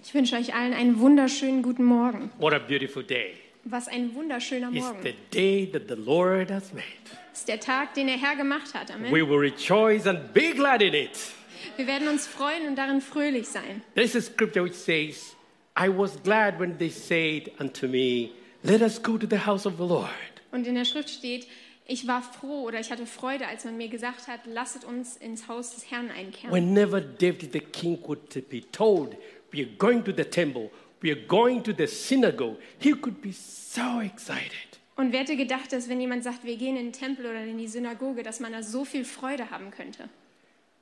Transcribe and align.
Ich 0.00 0.14
wünsche 0.14 0.36
euch 0.36 0.54
allen 0.54 0.72
einen 0.72 0.98
wunderschönen 0.98 1.62
guten 1.62 1.84
Morgen. 1.84 2.30
What 2.38 2.52
a 2.54 2.58
beautiful 2.58 3.02
day. 3.04 3.34
Was 3.64 3.86
ein 3.88 4.14
wunderschöner 4.14 4.70
It's 4.72 4.84
Morgen. 4.84 5.02
the 5.02 5.14
day 5.30 5.70
that 5.70 5.82
the 5.88 5.94
Lord 5.94 6.50
has 6.50 6.72
made. 6.72 6.84
Ist 7.32 7.48
der 7.48 7.60
Tag, 7.60 7.94
den 7.94 8.08
der 8.08 8.18
Herr 8.18 8.36
gemacht 8.36 8.74
hat. 8.74 8.90
Amen. 8.90 9.12
We 9.12 9.26
will 9.26 9.38
rejoice 9.38 10.06
and 10.06 10.32
be 10.34 10.52
glad 10.52 10.82
in 10.82 10.94
it. 10.94 11.32
Wir 11.76 11.86
werden 11.86 12.08
uns 12.08 12.26
freuen 12.26 12.66
und 12.66 12.76
darin 12.76 13.00
fröhlich 13.00 13.48
sein. 13.48 13.82
There 13.94 14.04
is 14.04 14.12
scripture 14.26 14.64
which 14.64 14.74
says, 14.74 15.36
I 15.78 15.88
was 15.88 16.20
glad 16.22 16.58
when 16.58 16.76
they 16.76 16.90
said 16.90 17.50
unto 17.58 17.86
me, 17.86 18.30
Let 18.64 18.80
us 18.80 19.02
go 19.02 19.16
to 19.16 19.26
the 19.26 19.46
house 19.46 19.66
of 19.66 19.76
the 19.76 19.84
Lord. 19.84 20.10
Und 20.52 20.66
in 20.66 20.74
der 20.74 20.84
Schrift 20.84 21.10
steht, 21.10 21.46
ich 21.86 22.06
war 22.06 22.22
froh 22.22 22.62
oder 22.62 22.80
ich 22.80 22.90
hatte 22.90 23.06
Freude, 23.06 23.46
als 23.46 23.64
man 23.64 23.76
mir 23.76 23.88
gesagt 23.88 24.28
hat, 24.28 24.46
lasset 24.46 24.84
uns 24.84 25.16
ins 25.16 25.48
Haus 25.48 25.74
des 25.74 25.90
Herrn 25.90 26.10
einkehren. 26.10 26.54
Whenever 26.54 27.00
David 27.00 27.52
the 27.52 27.60
king 27.60 27.98
would 28.06 28.48
be 28.48 28.62
told, 28.70 29.16
We 29.52 29.60
are 29.60 29.76
going 29.76 30.02
to 30.04 30.12
the 30.12 30.24
temple, 30.24 30.70
we 31.02 31.10
are 31.10 31.26
going 31.28 31.62
to 31.64 31.74
the 31.74 31.86
synagogue, 31.86 32.56
he 32.78 32.94
could 32.94 33.20
be 33.20 33.32
so 33.32 34.00
excited. 34.00 34.78
Und 34.96 35.12
wer 35.12 35.20
hätte 35.20 35.36
gedacht, 35.36 35.72
dass 35.72 35.88
wenn 35.88 36.00
jemand 36.00 36.24
sagt, 36.24 36.44
wir 36.44 36.56
gehen 36.56 36.76
in 36.76 36.86
den 36.86 36.92
Tempel 36.92 37.26
oder 37.26 37.44
in 37.44 37.58
die 37.58 37.68
Synagoge, 37.68 38.22
dass 38.22 38.40
man 38.40 38.52
da 38.52 38.62
so 38.62 38.84
viel 38.84 39.04
Freude 39.04 39.50
haben 39.50 39.70
könnte? 39.70 40.08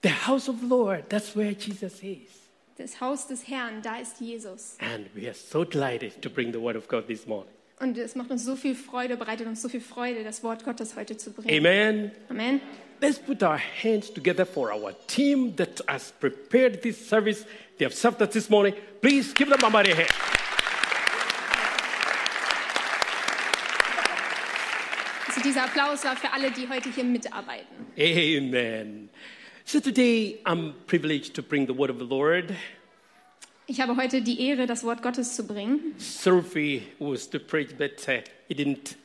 The 0.03 0.11
house 0.27 0.49
of 0.49 0.57
Lord, 0.63 1.09
that's 1.11 1.37
where 1.37 1.51
Jesus 1.53 2.03
is. 2.03 2.29
Das 2.77 3.01
Haus 3.01 3.27
des 3.27 3.49
Herrn, 3.49 3.83
da 3.83 3.97
ist 3.99 4.21
Jesus. 4.21 4.77
And 4.79 5.07
we 5.15 5.27
are 5.27 5.35
so 5.35 5.65
delighted 5.65 6.23
to 6.23 6.31
bring 6.31 6.53
the 6.53 6.61
word 6.61 6.77
of 6.77 6.89
God 6.89 7.07
this 7.07 7.27
morning. 7.27 7.53
Und 7.81 7.97
es 7.97 8.15
macht 8.15 8.31
uns 8.31 8.45
so 8.45 8.57
viel 8.57 8.75
Freude, 8.75 9.17
bereitet 9.17 9.47
uns 9.47 9.63
so 9.63 9.69
viel 9.71 9.81
Freude, 9.81 10.23
das 10.23 10.43
Wort 10.43 10.65
Gottes 10.65 10.97
heute 10.97 11.17
zu 11.17 11.33
bringen. 11.33 11.67
Amen. 11.67 12.13
Amen. 12.29 12.61
Let's 13.01 13.19
put 13.19 13.43
our 13.43 13.59
hands 13.59 14.13
together 14.13 14.45
for 14.45 14.71
our 14.71 14.93
team 15.07 15.57
that 15.57 15.83
has 15.89 16.13
prepared 16.21 16.83
this 16.83 17.09
service. 17.09 17.47
They 17.79 17.87
have 17.87 17.95
served 17.95 18.21
us 18.21 18.29
this 18.35 18.51
morning. 18.51 18.75
Please 19.01 19.33
give 19.33 19.49
them 19.49 19.65
a 19.65 19.71
mighty 19.71 19.93
hand. 19.93 20.11
Also 25.27 25.41
dieser 25.41 25.65
Applaus 25.65 26.05
war 26.05 26.17
für 26.17 26.31
alle, 26.35 26.51
die 26.51 26.69
heute 26.69 26.91
hier 26.91 27.05
mitarbeiten. 27.05 27.87
Amen. 27.99 29.09
So 29.65 29.81
today 29.81 30.39
I'm 30.45 30.75
privileged 30.87 31.33
to 31.35 31.43
bring 31.43 31.67
the 31.67 31.75
word 31.75 31.89
of 31.89 31.97
the 31.99 32.05
Lord. 32.05 32.55
Ich 33.71 33.81
habe 33.81 33.97
heute 33.97 34.21
die 34.21 34.49
Ehre, 34.49 34.67
das 34.67 34.83
Wort 34.83 35.01
Gottes 35.01 35.37
zu 35.37 35.47
bringen. 35.47 35.95
Sophie 35.97 36.83
was 36.99 37.31
to 37.31 37.39
preach, 37.39 37.69
but 37.79 38.05
uh, 38.09 38.21
he 38.49 38.55
didn't 38.55 38.97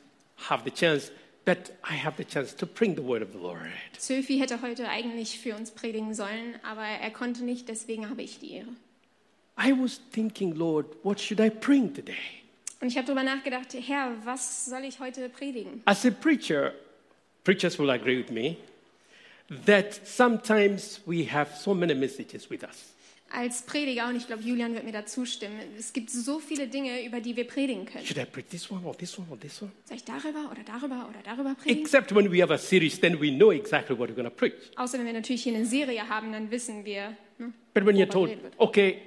have 0.48 0.64
the 0.64 0.72
chance. 0.72 1.12
But 1.44 1.70
I 1.88 1.94
have 1.94 2.16
the 2.16 2.24
chance 2.24 2.52
to 2.56 2.66
bring 2.66 2.96
the 2.96 3.04
word 3.04 3.22
of 3.22 3.28
the 3.30 3.38
Lord. 3.38 3.60
Zöfi 3.96 4.40
hätte 4.40 4.60
heute 4.62 4.88
eigentlich 4.88 5.38
für 5.38 5.54
uns 5.54 5.70
predigen 5.70 6.14
sollen, 6.14 6.56
aber 6.64 6.82
er 6.82 7.12
konnte 7.12 7.44
nicht, 7.44 7.68
deswegen 7.68 8.10
habe 8.10 8.22
ich 8.22 8.40
die 8.40 8.54
Ehre. 8.54 8.70
I 9.56 9.70
was 9.70 10.00
thinking, 10.10 10.56
Lord, 10.56 10.96
what 11.04 11.20
should 11.20 11.38
I 11.38 11.48
bring 11.48 11.94
today? 11.94 12.16
Und 12.80 12.88
ich 12.88 12.96
habe 12.96 13.06
darüber 13.06 13.22
nachgedacht, 13.22 13.68
Herr, 13.72 14.16
was 14.24 14.64
soll 14.64 14.82
ich 14.82 14.98
heute 14.98 15.28
predigen? 15.28 15.80
As 15.84 16.04
a 16.04 16.10
preacher, 16.10 16.72
preachers 17.44 17.78
will 17.78 17.90
agree 17.90 18.18
with 18.18 18.32
me 18.32 18.56
that 19.64 19.94
sometimes 20.04 21.00
we 21.06 21.24
have 21.32 21.56
so 21.56 21.72
many 21.72 21.94
messages 21.94 22.50
with 22.50 22.64
us. 22.64 22.95
Als 23.28 23.62
Prediger, 23.62 24.08
und 24.08 24.16
ich 24.16 24.26
glaube, 24.26 24.42
Julian 24.42 24.72
wird 24.74 24.84
mir 24.84 24.92
da 24.92 25.04
zustimmen, 25.04 25.58
es 25.78 25.92
gibt 25.92 26.10
so 26.10 26.38
viele 26.38 26.68
Dinge, 26.68 27.04
über 27.04 27.20
die 27.20 27.34
wir 27.36 27.44
predigen 27.46 27.84
können. 27.84 28.06
Should 28.06 28.18
I 28.18 28.24
preach 28.24 28.46
this 28.50 28.70
one 28.70 28.84
or 28.86 28.96
this 28.96 29.18
one 29.18 29.26
or 29.30 29.38
this 29.38 29.60
one? 29.60 29.72
Soll 29.84 29.96
ich 29.96 30.04
darüber 30.04 30.50
oder 30.50 30.62
darüber 30.64 31.08
oder 31.08 31.18
darüber 31.24 31.54
predigen? 31.54 31.82
Except 31.82 32.14
when 32.14 32.30
we 32.32 32.40
have 32.40 32.52
a 32.52 32.58
series, 32.58 33.00
then 33.00 33.20
we 33.20 33.30
know 33.30 33.50
exactly 33.50 33.98
what 33.98 34.08
we're 34.08 34.14
going 34.14 34.28
to 34.28 34.34
preach. 34.34 34.54
Außer 34.76 34.98
wenn 34.98 35.06
wir 35.06 35.12
natürlich 35.12 35.42
hier 35.42 35.54
eine 35.54 35.66
Serie 35.66 36.08
haben, 36.08 36.30
dann 36.32 36.50
wissen 36.50 36.84
wir. 36.84 37.16
Ne? 37.38 37.52
But 37.74 37.84
when 37.84 37.96
you're 37.96 38.08
told, 38.08 38.30
okay, 38.58 38.98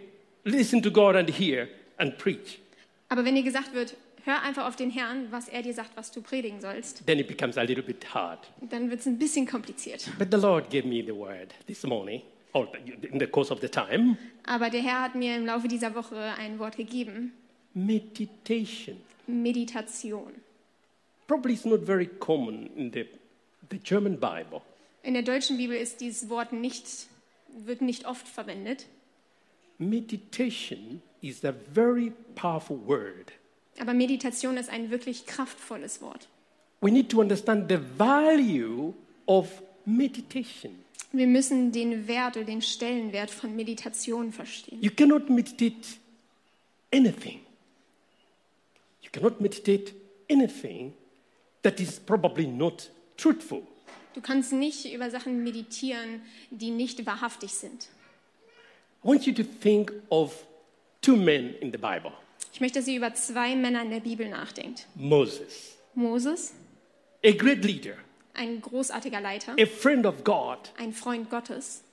listen 0.43 0.81
to 0.83 0.91
God 0.91 1.15
and 1.15 1.29
hear 1.29 1.69
and 1.97 2.17
preach, 2.17 2.59
Aber 3.07 3.23
wenn 3.25 3.35
dir 3.35 3.43
gesagt 3.43 3.73
wird, 3.73 3.95
hör 4.25 4.41
einfach 4.43 4.67
auf 4.67 4.75
den 4.75 4.89
Herrn, 4.91 5.27
was 5.31 5.47
er 5.47 5.61
dir 5.63 5.73
sagt, 5.73 5.95
was 5.95 6.11
du 6.11 6.21
predigen 6.21 6.59
sollst, 6.59 7.05
then 7.07 7.19
it 7.19 7.27
becomes 7.27 7.57
a 7.57 7.61
little 7.63 7.83
bit 7.83 8.13
hard. 8.13 8.39
dann 8.69 8.89
wird 8.89 8.99
es 8.99 9.05
ein 9.07 9.17
bisschen 9.17 9.47
kompliziert. 9.47 10.09
But 10.19 10.27
the 10.29 10.37
Lord 10.37 10.69
gave 10.69 10.85
me 10.85 11.01
the 11.03 11.15
word 11.15 11.53
this 11.67 11.83
morning, 11.83 12.21
or 12.21 12.23
in 12.53 13.19
the 13.19 13.27
course 13.27 13.51
of 13.51 13.61
the 13.61 13.69
time 13.69 14.17
Aber 14.45 14.69
der 14.69 14.81
Herr 14.81 15.01
hat 15.01 15.15
mir 15.15 15.35
im 15.35 15.45
Laufe 15.45 15.67
dieser 15.67 15.93
Woche 15.93 16.17
ein 16.37 16.59
Wort 16.59 16.77
gegeben: 16.77 17.33
meditation. 17.73 18.97
Meditation. 19.27 20.33
Probably 21.27 21.53
it's 21.53 21.65
not 21.65 21.81
very 21.85 22.07
common 22.07 22.69
in 22.75 22.91
the, 22.91 23.05
the 23.69 23.77
German 23.77 24.19
Bible. 24.19 24.61
In 25.03 25.13
der 25.13 25.23
deutschen 25.23 25.57
Bibel 25.57 25.77
ist 25.77 26.01
dieses 26.01 26.29
Wort 26.29 26.51
nicht, 26.51 27.07
wird 27.65 27.81
nicht 27.81 28.05
oft 28.05 28.27
verwendet. 28.27 28.87
Meditation 29.77 31.01
is 31.21 31.45
a 31.45 31.53
very 31.73 32.11
powerful 32.35 32.79
word. 32.85 33.31
Aber 33.79 33.93
Meditation 33.93 34.57
ist 34.57 34.69
ein 34.69 34.89
wirklich 34.89 35.25
kraftvolles 35.25 36.01
Wort. 36.01 36.27
We 36.81 36.91
need 36.91 37.09
to 37.09 37.21
understand 37.21 37.69
the 37.69 37.77
value 37.97 38.93
of 39.25 39.61
meditation. 39.85 40.83
Wir 41.11 41.27
müssen 41.27 41.71
den 41.71 42.07
Wert 42.07 42.37
oder 42.37 42.45
den 42.45 42.61
Stellenwert 42.61 43.31
von 43.31 43.55
Meditation 43.55 44.31
verstehen. 44.31 44.81
You 44.81 44.91
cannot 44.91 45.29
meditate 45.29 45.97
anything. 46.93 47.39
You 49.01 49.09
cannot 49.11 49.41
meditate 49.41 49.93
anything 50.29 50.93
that 51.63 51.79
is 51.79 51.99
probably 51.99 52.45
not 52.45 52.91
truthful. 53.17 53.63
Du 54.13 54.21
kannst 54.21 54.53
nicht 54.53 54.91
über 54.91 55.09
Sachen 55.09 55.43
meditieren, 55.43 56.21
die 56.51 56.71
nicht 56.71 57.05
wahrhaftig 57.05 57.51
sind. 57.51 57.89
I 59.03 59.07
want 59.07 59.25
you 59.25 59.33
to 59.33 59.43
think 59.43 59.93
of 60.09 60.45
two 61.01 61.15
men 61.15 61.55
in 61.61 61.71
the 61.71 61.77
Bible 61.77 62.11
Ich 62.51 62.59
möchte, 62.59 62.79
dass 62.79 62.87
ihr 62.87 62.97
über 62.97 63.13
zwei 63.13 63.55
Männer 63.55 63.81
in 63.83 63.91
der 63.91 64.01
Bibel 64.01 64.27
nachdenkt. 64.27 64.87
Moses, 64.95 65.77
Moses, 65.93 66.53
a 67.23 67.31
great 67.31 67.63
leader, 67.63 67.95
ein 68.39 68.61
großartiger 68.61 69.19
Leiter, 69.21 69.55
a 69.59 69.65
friend 69.65 70.05
of 70.05 70.23
God, 70.23 70.57
ein 70.77 70.93
Freund 70.93 71.29
Gottes, 71.29 71.83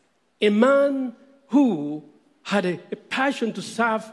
a 0.42 0.50
man 0.50 1.14
who 1.52 2.02
had 2.44 2.64
a, 2.64 2.78
a 2.92 2.96
passion 3.10 3.52
to 3.52 3.60
serve 3.60 4.04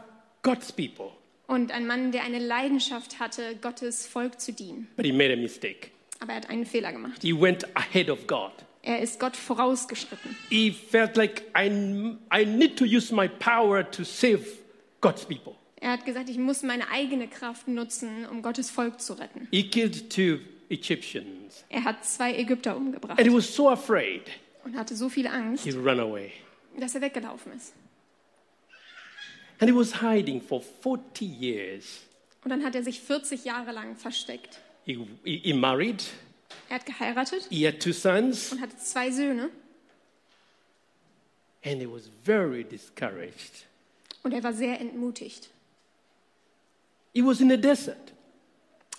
God's 0.42 0.72
people, 0.72 1.12
und 1.46 1.70
ein 1.72 1.86
Mann, 1.86 2.10
der 2.10 2.24
eine 2.24 2.38
Leidenschaft 2.38 3.20
hatte, 3.20 3.56
Gottes 3.60 4.06
Volk 4.06 4.40
zu 4.40 4.52
dienen. 4.52 4.88
but 4.96 5.04
he 5.06 5.12
made 5.12 5.32
a 5.32 5.36
mistake. 5.36 5.90
Aber 6.20 6.32
er 6.32 6.36
hat 6.36 6.50
einen 6.50 6.66
Fehler 6.66 6.92
gemacht. 6.92 7.22
He 7.22 7.32
went 7.38 7.64
ahead 7.76 8.08
of 8.10 8.26
God. 8.26 8.52
Er 8.82 9.00
ist 9.00 9.18
Gott 9.20 9.36
vorausgeschritten. 9.36 10.36
He 10.50 10.70
felt 10.70 11.16
like 11.16 11.42
I, 11.56 11.68
I 12.32 12.44
need 12.44 12.76
to 12.78 12.84
use 12.84 13.14
my 13.14 13.28
power 13.28 13.88
to 13.90 14.04
save 14.04 14.44
God's 15.00 15.24
people. 15.24 15.54
Er 15.80 15.92
hat 15.92 16.04
gesagt, 16.06 16.30
ich 16.30 16.38
muss 16.38 16.62
meine 16.62 16.88
eigene 16.90 17.28
Kraft 17.28 17.68
nutzen, 17.68 18.26
um 18.30 18.40
Gottes 18.42 18.70
Volk 18.70 19.00
zu 19.00 19.14
retten. 19.14 19.48
He 19.50 19.68
killed 19.68 20.10
two 20.10 20.38
Egyptians. 20.68 21.64
Er 21.68 21.84
hat 21.84 22.04
zwei 22.04 22.34
Ägypter 22.36 22.76
umgebracht 22.76 23.18
And 23.18 23.28
he 23.28 23.34
was 23.34 23.54
so 23.54 23.68
afraid, 23.70 24.22
und 24.64 24.76
hatte 24.76 24.96
so 24.96 25.08
viel 25.08 25.26
Angst, 25.26 25.64
he 25.64 25.72
ran 25.72 26.00
away. 26.00 26.32
dass 26.78 26.94
er 26.94 27.00
weggelaufen 27.00 27.52
ist. 27.52 27.74
And 29.60 29.70
he 29.70 29.76
was 29.76 30.00
hiding 30.00 30.40
for 30.40 30.60
40 30.60 31.22
years. 31.40 32.00
Und 32.42 32.50
dann 32.50 32.64
hat 32.64 32.74
er 32.74 32.82
sich 32.82 33.00
40 33.00 33.44
Jahre 33.44 33.72
lang 33.72 33.96
versteckt. 33.96 34.60
He, 34.84 34.98
he, 35.24 35.38
he 35.38 35.52
married, 35.54 36.02
Er 36.68 36.76
hat 36.76 36.86
geheiratet 36.86 37.46
he 37.50 37.66
had 37.66 37.80
two 37.80 37.92
sons, 37.92 38.52
und 38.52 38.60
hatte 38.60 38.76
zwei 38.78 39.10
Söhne. 39.10 39.50
and 41.64 41.80
he 41.80 41.86
was 41.86 42.10
very 42.24 42.64
discouraged. 42.64 43.64
Und 44.22 44.32
er 44.32 44.42
war 44.42 44.52
sehr 44.52 44.80
entmutigt. 44.80 45.50
He 47.14 47.22
was 47.24 47.40
in 47.40 47.48
the 47.48 47.56
desert. 47.56 48.12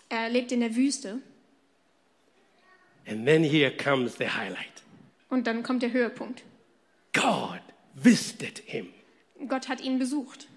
Er 0.10 0.30
lebt 0.30 0.52
in 0.52 0.62
der 0.62 0.76
Wüste. 0.76 1.20
And 3.08 3.26
then 3.26 3.44
here 3.44 3.72
comes 3.72 4.16
the 4.18 4.26
highlight 4.26 4.84
Und 5.30 5.48
dann 5.48 5.64
kommt 5.64 5.84
der 5.84 5.92
Höhepunkt. 5.92 6.44
God 7.14 7.62
visited 7.96 8.60
him. 8.66 8.88
Gott 9.48 9.68
hat 9.68 9.82
ihn 9.82 10.00
besucht. 10.00 10.48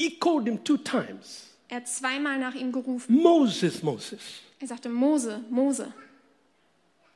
He 0.00 0.18
called 0.18 0.46
him 0.46 0.62
two 0.64 0.78
times 0.78 1.52
Er 1.68 1.76
hat 1.76 1.88
zweimal 1.88 2.38
nach 2.38 2.54
ihm 2.54 2.70
gerufen. 2.70 3.16
Moses, 3.16 3.82
Moses. 3.82 4.42
Er 4.60 4.66
sagte, 4.66 4.90
Mose, 4.90 5.42
Mose. 5.48 5.92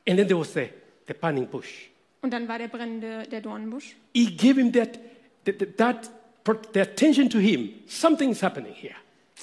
And 0.07 0.17
then 0.17 0.27
there 0.27 0.39
was 0.39 0.51
the, 0.53 0.69
the 1.05 1.13
burning 1.13 1.45
bush. 1.47 1.89
Und 2.21 2.31
dann 2.31 2.47
war 2.47 2.57
der 2.57 2.67
brennende, 2.67 3.27
der 3.29 3.41
Dornbusch. 3.41 3.95
He 4.15 4.25
gave 4.35 4.59
him 4.59 4.71
that, 4.73 4.99
that, 5.45 5.77
that, 5.77 6.11
the 6.73 6.79
attention 6.81 7.29
to 7.29 7.37
him. 7.37 7.69
Something's 7.87 8.41
happening 8.41 8.73
here. 8.73 8.95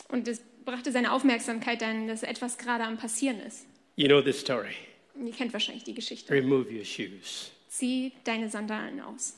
Und 0.08 0.26
es 0.26 0.43
brachte 0.64 0.90
seine 0.90 1.12
Aufmerksamkeit 1.12 1.81
dann, 1.81 2.08
dass 2.08 2.25
etwas 2.25 2.58
gerade 2.58 2.82
am 2.82 2.97
Passieren 2.97 3.38
ist. 3.40 3.67
You 3.94 4.08
know 4.08 4.20
the 4.20 4.32
story. 4.32 4.75
Ihr 5.22 5.32
kennt 5.32 5.52
wahrscheinlich 5.52 5.84
die 5.84 5.94
Geschichte. 5.94 6.32
Remove 6.32 6.70
your 6.70 6.84
shoes, 6.84 7.50
Zieh 7.69 8.12
deine 8.25 8.49
Sandalen 8.49 9.00
aus. 9.00 9.34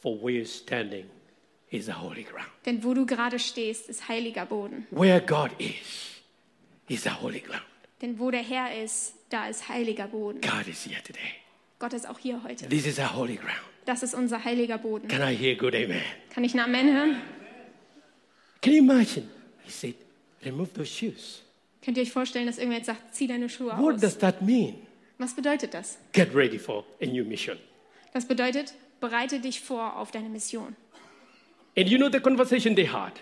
for 0.00 0.16
where 0.22 0.32
you're 0.42 0.46
standing 0.46 1.06
is 1.70 1.88
a 1.88 2.00
holy 2.00 2.22
ground. 2.24 2.48
Denn 2.66 2.82
wo 2.84 2.94
du 2.94 3.06
gerade 3.06 3.38
stehst, 3.38 3.88
ist 3.88 4.08
heiliger 4.08 4.46
Boden. 4.46 4.86
Where 4.90 5.20
God 5.20 5.50
is, 5.58 6.20
is 6.88 7.06
a 7.06 7.20
holy 7.20 7.40
ground. 7.40 7.62
Denn 8.02 8.18
wo 8.18 8.30
der 8.30 8.42
Herr 8.42 8.82
ist, 8.82 9.14
da 9.30 9.48
ist 9.48 9.68
heiliger 9.68 10.08
Boden. 10.08 10.40
God 10.40 10.66
is 10.68 10.84
here 10.86 11.02
today. 11.02 11.20
Gott 11.78 11.92
ist 11.94 12.06
auch 12.08 12.18
hier 12.18 12.42
heute. 12.44 12.68
This 12.68 12.86
is 12.86 12.98
a 12.98 13.14
holy 13.16 13.36
ground. 13.36 13.56
Das 13.86 14.02
ist 14.02 14.14
unser 14.14 14.44
heiliger 14.44 14.78
Boden. 14.78 15.08
Can 15.08 15.20
I 15.22 15.34
hear 15.36 15.54
good 15.56 15.74
amen? 15.74 16.00
Kann 16.30 16.44
ich 16.44 16.54
ein 16.54 16.60
Amen 16.60 16.94
hören? 16.94 17.16
Can 18.62 18.72
you 18.72 18.78
imagine? 18.78 19.28
He 19.64 19.70
said, 19.70 19.94
remove 20.44 20.72
those 20.74 20.86
shoes. 20.90 21.42
Könnt 21.82 21.96
ihr 21.98 22.02
euch 22.02 22.12
vorstellen, 22.12 22.46
dass 22.46 22.56
irgendwer 22.58 22.78
jetzt 22.78 22.86
sagt, 22.86 23.14
zieh 23.14 23.26
deine 23.26 23.48
Schuhe 23.50 23.76
What 23.78 23.96
aus? 23.96 24.00
does 24.00 24.18
that 24.18 24.40
mean? 24.42 24.76
Was 25.18 25.34
bedeutet 25.34 25.74
das? 25.74 25.98
Get 26.12 26.34
ready 26.34 26.58
for 26.58 26.84
a 27.00 27.06
new 27.06 27.24
mission. 27.24 27.58
Das 28.12 28.26
bedeutet, 28.26 28.74
bereite 29.00 29.40
dich 29.40 29.60
vor 29.60 29.96
auf 29.96 30.10
deine 30.10 30.28
Mission. 30.28 30.76
And 31.76 31.88
you 31.88 31.98
know 31.98 32.08
the 32.10 32.20
conversation 32.20 32.74
they 32.74 32.86
had? 32.86 33.12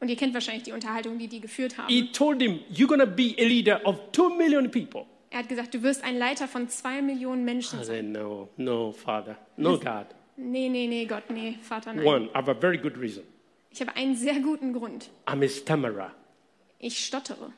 Und 0.00 0.08
ihr 0.08 0.16
kennt 0.16 0.34
wahrscheinlich 0.34 0.64
die 0.64 0.72
Unterhaltung, 0.72 1.18
die 1.18 1.28
die 1.28 1.40
geführt 1.40 1.78
haben. 1.78 1.88
He 1.88 2.12
told 2.12 2.40
him, 2.42 2.60
You're 2.70 2.98
to 2.98 3.06
be 3.06 3.34
a 3.38 3.44
leader 3.44 3.80
of 3.86 3.98
two 4.12 4.34
million 4.36 4.70
people. 4.70 5.06
Er 5.30 5.40
hat 5.40 5.48
gesagt, 5.48 5.74
du 5.74 5.82
wirst 5.82 6.04
ein 6.04 6.18
Leiter 6.18 6.48
von 6.48 6.68
zwei 6.68 7.02
Millionen 7.02 7.44
Menschen 7.44 7.80
I 7.80 7.84
sein. 7.84 7.96
said, 7.96 8.04
No, 8.04 8.48
no, 8.56 8.92
Father, 8.92 9.36
no, 9.56 9.78
God. 9.78 10.06
Nee, 10.36 10.68
nee, 10.68 10.86
nee, 10.86 11.06
Gott, 11.06 11.30
nee, 11.30 11.58
Vater, 11.62 11.94
nein. 11.94 12.06
One, 12.06 12.26
I 12.26 12.34
have 12.34 12.50
a 12.50 12.54
very 12.54 12.76
good 12.76 12.96
reason. 12.98 13.22
Ich 13.70 13.80
habe 13.80 13.94
einen 13.96 14.14
sehr 14.14 14.40
guten 14.40 14.72
Grund. 14.72 15.10
I'm 15.26 15.42
a 15.44 15.48
stammerer. 15.48 16.12
Ich 16.78 17.04
stottere. 17.04 17.52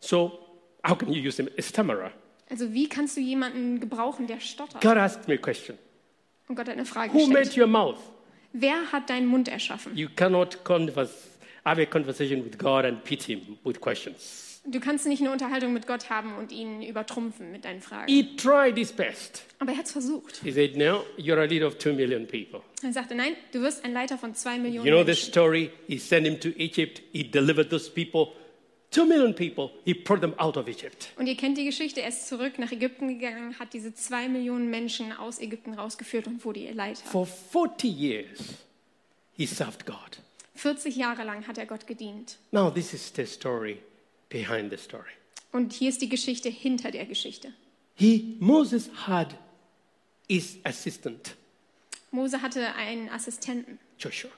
So, 0.00 0.38
how 0.86 0.96
can 0.96 1.12
you 1.12 1.20
use? 1.22 1.40
A 1.40 1.62
stammerer. 1.62 2.12
Also 2.54 2.72
wie 2.72 2.88
kannst 2.88 3.16
du 3.16 3.20
jemanden 3.20 3.80
gebrauchen, 3.80 4.28
der 4.28 4.38
stottert? 4.38 4.80
God 4.80 4.96
asked 4.96 5.26
me 5.26 5.34
a 5.34 5.38
question 5.38 5.76
Und 6.46 6.54
Gott 6.54 6.68
hat 6.68 6.74
eine 6.74 6.84
Frage 6.86 7.12
Who 7.12 7.26
made 7.26 7.40
gestellt. 7.40 7.58
your 7.58 7.66
mouth? 7.66 7.98
Wer 8.52 8.92
hat 8.92 9.10
deinen 9.10 9.26
Mund 9.26 9.48
erschaffen? 9.48 9.96
You 9.96 10.06
cannot 10.14 10.62
converse, 10.62 11.12
have 11.64 11.82
a 11.82 11.84
conversation 11.84 12.44
with 12.44 12.56
God 12.56 12.84
and 12.84 13.02
pit 13.02 13.24
him 13.24 13.58
with 13.64 13.80
questions. 13.80 14.60
Du 14.66 14.78
kannst 14.78 15.04
nicht 15.08 15.20
eine 15.20 15.32
Unterhaltung 15.32 15.72
mit 15.72 15.88
Gott 15.88 16.10
haben 16.10 16.36
und 16.36 16.52
ihn 16.52 16.80
übertrumpfen 16.80 17.50
mit 17.50 17.64
deinen 17.64 17.80
Fragen. 17.80 18.06
He 18.06 18.36
tried 18.36 18.78
his 18.78 18.92
best. 18.92 19.42
Aber 19.58 19.72
er 19.72 19.78
hat 19.78 19.86
es 19.86 19.92
versucht. 19.92 20.40
He 20.44 20.52
said, 20.52 20.76
No, 20.76 21.02
you're 21.18 21.40
a 21.40 21.46
leader 21.46 21.66
of 21.66 21.76
two 21.78 21.92
million 21.92 22.24
people. 22.24 22.60
Er 22.84 22.92
sagte, 22.92 23.16
nein, 23.16 23.34
du 23.50 23.62
wirst 23.62 23.84
ein 23.84 23.92
Leiter 23.92 24.16
von 24.16 24.32
zwei 24.36 24.58
Millionen 24.58 24.86
You 24.86 24.92
know 24.92 25.02
the 25.02 25.06
Menschen. 25.08 25.28
story? 25.32 25.70
He 25.88 25.98
sent 25.98 26.24
him 26.24 26.38
to 26.38 26.50
Egypt. 26.56 27.02
He 27.12 27.28
delivered 27.28 27.68
those 27.70 27.90
people, 27.90 28.28
Und 31.16 31.26
ihr 31.26 31.36
kennt 31.36 31.58
die 31.58 31.64
Geschichte, 31.64 32.02
er 32.02 32.08
ist 32.08 32.28
zurück 32.28 32.58
nach 32.58 32.70
Ägypten 32.72 33.08
gegangen, 33.08 33.58
hat 33.58 33.72
diese 33.72 33.94
zwei 33.94 34.28
Millionen 34.28 34.70
Menschen 34.70 35.12
aus 35.12 35.38
Ägypten 35.40 35.74
rausgeführt 35.74 36.26
und 36.26 36.44
wurde 36.44 36.60
ihr 36.60 36.74
Leiter. 36.74 37.04
For 37.04 37.26
40 37.26 37.90
years, 37.90 38.54
he 39.36 39.46
served 39.46 39.86
God. 39.86 40.20
40 40.54 40.96
Jahre 40.96 41.24
lang 41.24 41.46
hat 41.46 41.58
er 41.58 41.66
Gott 41.66 41.86
gedient. 41.86 42.38
Now, 42.52 42.70
this 42.70 42.92
is 42.94 43.12
the 43.14 43.26
story 43.26 43.78
behind 44.28 44.70
the 44.70 44.76
story. 44.78 45.10
Und 45.52 45.72
hier 45.72 45.88
ist 45.88 46.00
die 46.00 46.08
Geschichte 46.08 46.48
hinter 46.48 46.90
der 46.90 47.06
Geschichte. 47.06 47.52
He, 47.94 48.36
Moses 48.40 48.90
had 49.06 49.34
his 50.28 50.58
assistant, 50.64 51.36
Mose 52.10 52.40
hatte 52.40 52.74
einen 52.74 53.08
Assistenten, 53.08 53.78
Joshua. 53.98 54.30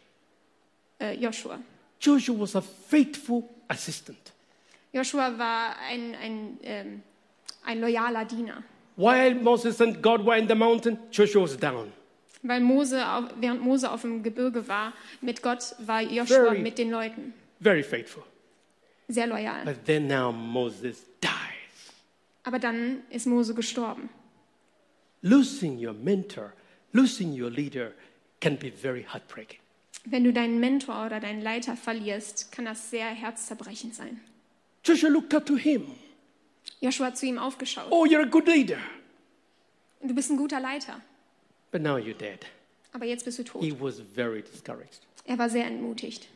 äh, 0.98 1.14
Joshua. 1.14 1.58
Joshua 2.00 2.38
was 2.38 2.56
a 2.56 2.62
faithful 2.62 3.48
assistant. 3.68 4.32
Joshua 4.96 5.38
war 5.38 5.76
ein, 5.90 6.14
ein, 6.14 6.58
ähm, 6.62 7.02
ein 7.64 7.80
loyaler 7.82 8.24
Diener. 8.24 8.62
While 8.96 9.34
Moses 9.34 9.78
and 9.82 10.02
God 10.02 10.24
were 10.24 10.38
in 10.38 10.48
the 10.48 10.54
mountain, 10.54 10.98
Joshua 11.12 11.42
was 11.42 11.54
down. 11.54 11.92
Weil 12.42 12.60
Mose, 12.60 13.04
während 13.38 13.60
Mose 13.60 13.90
auf 13.90 14.00
dem 14.02 14.22
Gebirge 14.22 14.66
war, 14.68 14.94
mit 15.20 15.42
Gott 15.42 15.74
war 15.80 16.00
Joshua 16.00 16.52
Very- 16.52 16.62
mit 16.62 16.78
den 16.78 16.90
Leuten. 16.90 17.34
Very 17.60 17.82
faithful. 17.82 18.22
Sehr 19.08 19.26
loyal. 19.26 19.66
But 19.66 19.84
then 19.84 20.06
now 20.06 20.32
Moses 20.32 21.04
dies. 21.20 21.92
Aber 22.44 22.58
dann 22.58 23.02
ist 23.10 23.26
Mose 23.26 23.52
gestorben. 23.54 24.08
Losing 25.20 25.78
your 25.78 25.92
mentor, 25.92 26.54
losing 26.92 27.38
your 27.38 27.50
leader 27.50 27.92
can 28.40 28.56
be 28.56 28.70
very 28.72 29.04
heartbreaking. 29.04 29.58
Wenn 30.06 30.24
du 30.24 30.32
deinen 30.32 30.58
Mentor 30.58 31.04
oder 31.04 31.20
deinen 31.20 31.42
Leiter 31.42 31.76
verlierst, 31.76 32.50
kann 32.50 32.64
das 32.64 32.90
sehr 32.90 33.08
herzzerbrechend 33.08 33.94
sein. 33.94 34.20
Joshua 34.86 35.08
looked 35.10 35.34
up 35.34 35.44
to 35.46 35.56
him. 35.56 35.86
Joshua 36.80 37.06
hat 37.06 37.18
zu 37.18 37.26
ihm 37.26 37.38
aufgeschaut. 37.38 37.86
Oh, 37.90 38.04
you're 38.06 38.22
a 38.22 38.26
good 38.28 38.46
leader. 38.46 38.78
Du 40.02 40.14
bist 40.14 40.30
ein 40.30 40.36
guter 40.36 40.60
Leiter, 40.60 41.00
But 41.72 41.82
now 41.82 41.96
you're 41.96 42.14
dead. 42.16 42.46
aber 42.92 43.06
jetzt 43.06 43.24
bist 43.24 43.38
du 43.38 43.42
tot. 43.44 43.62
He 43.62 43.72
was 43.72 44.00
very 44.00 44.42
discouraged. 44.42 45.00
Er 45.24 45.38
war 45.38 45.48
sehr 45.50 45.64
entmutigt. 45.66 46.28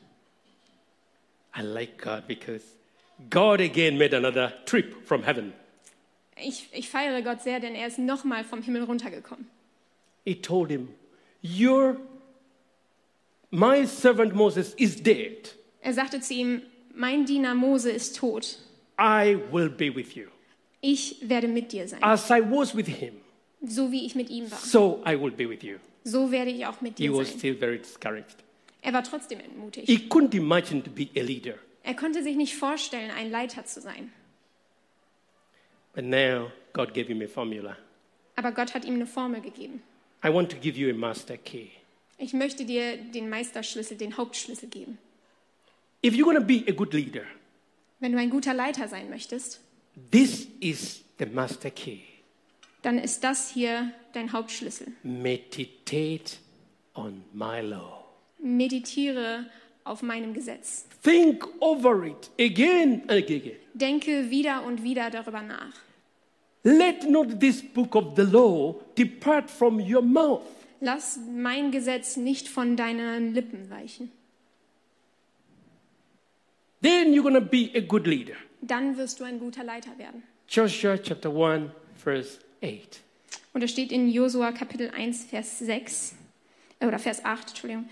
I 1.57 1.63
like 1.63 1.99
God 2.03 2.27
because 2.27 2.65
God 3.29 3.61
again 3.61 3.99
made 3.99 4.15
another 4.17 4.53
trip 4.67 5.07
from 5.07 5.23
heaven. 5.25 5.53
Ich, 6.37 6.69
ich 6.73 6.89
feiere 6.89 7.23
Gott 7.23 7.43
sehr, 7.43 7.61
denn 7.61 7.75
er 7.75 7.87
ist 7.87 7.99
nochmal 7.99 8.45
vom 8.45 8.63
Himmel 8.63 8.85
runtergekommen. 8.85 9.47
He 10.25 10.35
told 10.35 10.71
him, 10.71 10.89
Your 11.43 11.97
my 13.51 13.85
servant 13.87 14.35
Moses 14.35 14.75
is 14.75 14.97
dead. 15.03 15.55
Er 15.83 15.93
sagte 15.95 16.21
zu 16.21 16.35
ihm, 16.35 16.63
mein 17.01 17.25
Diener 17.25 17.55
Mose 17.55 17.91
ist 17.91 18.17
tot. 18.17 18.59
I 19.01 19.39
will 19.51 19.71
be 19.71 19.95
with 19.95 20.15
you. 20.15 20.27
Ich 20.83 21.17
werde 21.29 21.49
mit 21.49 21.73
dir 21.73 21.89
sein. 21.89 22.03
As 22.03 22.29
I 22.31 22.41
was 22.43 22.75
with 22.77 22.87
him, 22.87 23.15
So 23.63 23.91
wie 23.91 24.05
ich 24.07 24.15
mit 24.15 24.29
ihm 24.31 24.51
war. 24.51 24.59
so 24.59 25.03
I 25.07 25.19
will 25.21 25.31
be 25.31 25.49
with 25.49 25.63
you. 25.63 25.77
So 26.05 26.31
werde 26.31 26.51
ich 26.51 26.65
auch 26.67 26.81
mit 26.81 26.99
He 26.99 27.05
dir 27.09 27.15
was 27.15 27.29
sein. 27.29 27.39
still 27.39 27.55
very 27.57 27.79
discouraged. 27.79 28.37
Er 28.83 28.93
war 28.93 29.03
trotzdem 29.03 29.41
entmutigt. 29.41 29.87
He 29.87 29.97
couldn't 30.09 30.35
imagine 30.35 30.83
to 30.83 30.91
be 30.91 31.09
a 31.17 31.23
leader. 31.23 31.55
Er 31.83 31.95
konnte 31.95 32.23
sich 32.23 32.37
nicht 32.37 32.55
vorstellen, 32.57 33.11
ein 33.11 33.31
Leiter 33.31 33.65
zu 33.65 33.81
sein. 33.81 34.13
But 35.95 36.05
now 36.05 36.51
God 36.73 36.95
gave 36.95 37.07
him 37.09 37.23
a 37.23 37.27
formula. 37.29 37.77
Aber 38.37 38.53
Gott 38.53 38.75
hat 38.75 38.85
ihm 38.85 38.95
eine 38.95 39.07
Formel 39.07 39.41
gegeben. 39.41 39.83
I 40.25 40.29
want 40.33 40.51
to 40.53 40.57
give 40.59 40.79
you 40.79 40.91
a 40.91 40.95
master 40.95 41.37
key. 41.37 41.69
Ich 42.19 42.33
möchte 42.35 42.65
dir 42.67 42.97
den 42.99 43.29
Meisterschlüssel, 43.31 43.97
den 43.97 44.17
Hauptschlüssel 44.17 44.69
geben. 44.69 44.99
If 46.03 46.15
you're 46.15 46.25
going 46.25 46.39
to 46.39 46.45
be 46.45 46.65
a 46.69 46.73
good 46.73 46.93
leader, 46.95 47.25
Wenn 47.99 48.13
du 48.13 48.19
ein 48.19 48.31
guter 48.31 48.55
Leiter 48.55 48.89
sein 48.89 49.11
möchtest, 49.11 49.61
this 50.11 50.47
is 50.61 51.03
the 51.19 51.27
master 51.27 51.71
key. 51.71 52.01
dann 52.83 52.99
ist 52.99 53.23
das 53.25 53.51
hier 53.51 53.93
dein 54.15 54.33
Hauptschlüssel. 54.33 54.87
Meditate 55.03 56.37
on 56.95 57.23
my 57.35 57.61
law. 57.61 58.07
Meditiere 58.39 59.45
auf 59.85 60.01
meinem 60.03 60.33
Gesetz. 60.33 60.87
Think 61.03 61.47
over 61.61 62.05
it 62.07 62.31
again 62.41 63.03
and 63.09 63.13
again. 63.13 63.53
Denke 63.75 64.31
wieder 64.31 64.65
und 64.65 64.83
wieder 64.83 65.11
darüber 65.11 65.43
nach. 65.43 65.75
Let 66.63 67.09
not 67.09 67.41
this 67.41 67.63
book 67.63 67.95
of 67.95 68.15
the 68.17 68.23
law 68.23 68.75
depart 68.97 69.51
from 69.51 69.79
your 69.81 70.03
mouth. 70.03 70.43
Lass 70.81 71.19
mein 71.31 71.71
Gesetz 71.71 72.17
nicht 72.17 72.49
von 72.49 72.77
deinen 72.77 73.35
Lippen 73.35 73.69
weichen. 73.69 74.11
Then 76.83 77.13
you're 77.13 77.23
going 77.23 77.35
to 77.35 77.41
be 77.41 77.71
a 77.75 77.81
good 77.81 78.07
leader. 78.07 78.37
Dann 78.63 78.97
wirst 78.97 79.21
du 79.21 79.25
ein 79.25 79.39
guter 79.39 79.65
Leiter 79.65 79.97
werden. 79.99 80.23
Joshua 80.49 80.97
chapter 80.97 81.31
1, 81.31 81.71
verse 81.97 82.39
8. 82.63 83.01
Und 83.53 83.63
es 83.63 83.71
steht 83.71 83.93
in 83.93 84.09
Josua 84.09 84.53
Kapitel 84.53 84.91
1, 84.91 85.25
Vers 85.25 85.59
6, 85.59 86.15
äh, 86.81 86.87
oder 86.87 86.99
Vers 86.99 87.25
8, 87.25 87.49
Entschuldigung. 87.49 87.89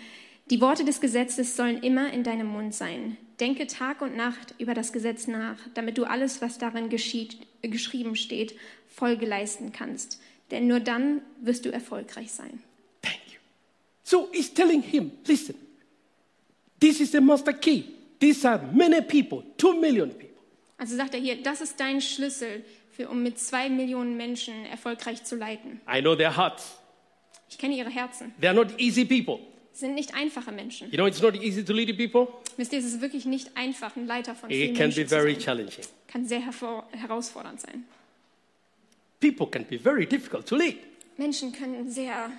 Die 0.50 0.60
Worte 0.60 0.84
des 0.84 1.00
Gesetzes 1.00 1.56
sollen 1.56 1.82
immer 1.82 2.12
in 2.12 2.22
deinem 2.24 2.46
Mund 2.46 2.74
sein. 2.74 3.18
Denke 3.38 3.66
Tag 3.66 4.00
und 4.00 4.16
Nacht 4.16 4.54
über 4.58 4.74
das 4.74 4.92
Gesetz 4.92 5.26
nach, 5.26 5.58
damit 5.74 5.98
du 5.98 6.04
alles, 6.04 6.40
was 6.40 6.58
darin 6.58 6.88
geschieht, 6.88 7.36
geschrieben 7.62 8.16
steht, 8.16 8.54
Folge 8.88 9.26
leisten 9.26 9.72
kannst. 9.72 10.20
Denn 10.50 10.66
nur 10.66 10.80
dann 10.80 11.20
wirst 11.42 11.66
du 11.66 11.72
erfolgreich 11.72 12.32
sein. 12.32 12.62
Thank 13.02 13.20
you. 13.28 13.38
So 14.02 14.28
he's 14.32 14.52
telling 14.52 14.82
him, 14.82 15.12
listen, 15.26 15.54
this 16.80 17.00
is 17.00 17.12
the 17.12 17.20
master 17.20 17.52
key. 17.52 17.84
These 18.20 18.44
are 18.48 18.60
many 18.72 19.00
people, 19.02 19.44
two 19.56 19.78
million 19.78 20.10
people. 20.10 20.28
Also 20.76 20.96
sagt 20.96 21.14
er 21.14 21.20
hier, 21.20 21.42
das 21.42 21.60
ist 21.60 21.78
dein 21.78 22.00
Schlüssel, 22.00 22.64
für, 22.90 23.08
um 23.08 23.22
mit 23.22 23.38
zwei 23.38 23.68
Millionen 23.68 24.16
Menschen 24.16 24.66
erfolgreich 24.66 25.24
zu 25.24 25.36
leiten. 25.36 25.80
I 25.88 26.00
know 26.00 26.16
their 26.16 26.36
hearts. 26.36 26.76
Ich 27.48 27.58
kenne 27.58 27.76
ihre 27.76 27.90
Herzen. 27.90 28.32
They 28.40 28.48
are 28.48 28.56
not 28.56 28.78
easy 28.78 29.04
people. 29.04 29.38
Sie 29.72 29.86
sind 29.86 29.94
nicht 29.94 30.14
einfache 30.14 30.50
Menschen. 30.50 30.90
You 30.90 30.96
know, 30.96 31.06
it's 31.06 31.22
not 31.22 31.36
easy 31.36 31.64
to 31.64 31.72
lead 31.72 31.96
people. 31.96 32.26
Wisst 32.56 32.72
ihr, 32.72 32.80
es 32.80 32.84
ist 32.84 33.00
wirklich 33.00 33.24
nicht 33.24 33.56
einfach, 33.56 33.94
ein 33.94 34.06
Leiter 34.06 34.34
von 34.34 34.50
It 34.50 34.56
vielen 34.56 34.74
can 34.74 34.90
be 34.90 34.96
Menschen 34.96 35.08
zu 35.08 35.14
very 35.14 35.34
sein. 35.34 35.42
challenging. 35.42 35.84
Kann 36.08 36.26
sehr 36.26 36.40
herausfordernd 36.40 37.60
sein. 37.60 37.84
People 39.20 39.46
can 39.46 39.64
be 39.64 39.78
very 39.78 40.04
difficult 40.06 40.46
to 40.46 40.56
lead. 40.56 40.76
Menschen 41.16 41.52
können 41.52 41.88
sehr 41.90 42.30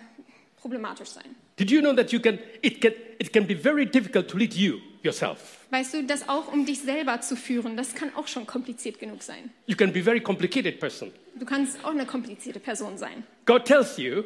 problematisch 0.58 1.10
sein. 1.10 1.36
Did 1.58 1.72
you 1.72 1.80
know 1.82 1.94
that 1.94 2.12
you 2.12 2.20
can, 2.20 2.40
it 2.62 2.82
can, 2.82 2.94
it 3.18 3.32
can 3.32 3.46
be 3.48 3.56
very 3.56 3.86
difficult 3.86 4.28
to 4.28 4.38
lead 4.38 4.54
you 4.54 4.80
yourself? 5.04 5.66
Weißt 5.72 5.94
du, 5.94 6.04
das 6.04 6.28
auch 6.28 6.52
um 6.52 6.66
dich 6.66 6.82
selber 6.82 7.22
zu 7.22 7.36
führen, 7.36 7.78
das 7.78 7.96
kann 7.96 8.14
auch 8.16 8.28
schon 8.28 8.46
kompliziert 8.46 9.00
genug 9.00 9.22
sein. 9.24 9.52
You 9.68 9.76
can 9.76 9.92
be 9.94 10.04
very 10.04 10.22
complicated 10.22 10.80
person. 10.80 11.12
Du 11.36 11.46
kannst 11.46 11.84
auch 11.86 11.92
eine 11.92 12.06
komplizierte 12.06 12.60
Person 12.60 12.98
sein. 12.98 13.24
God 13.46 13.66
tells 13.66 13.98
you, 13.98 14.24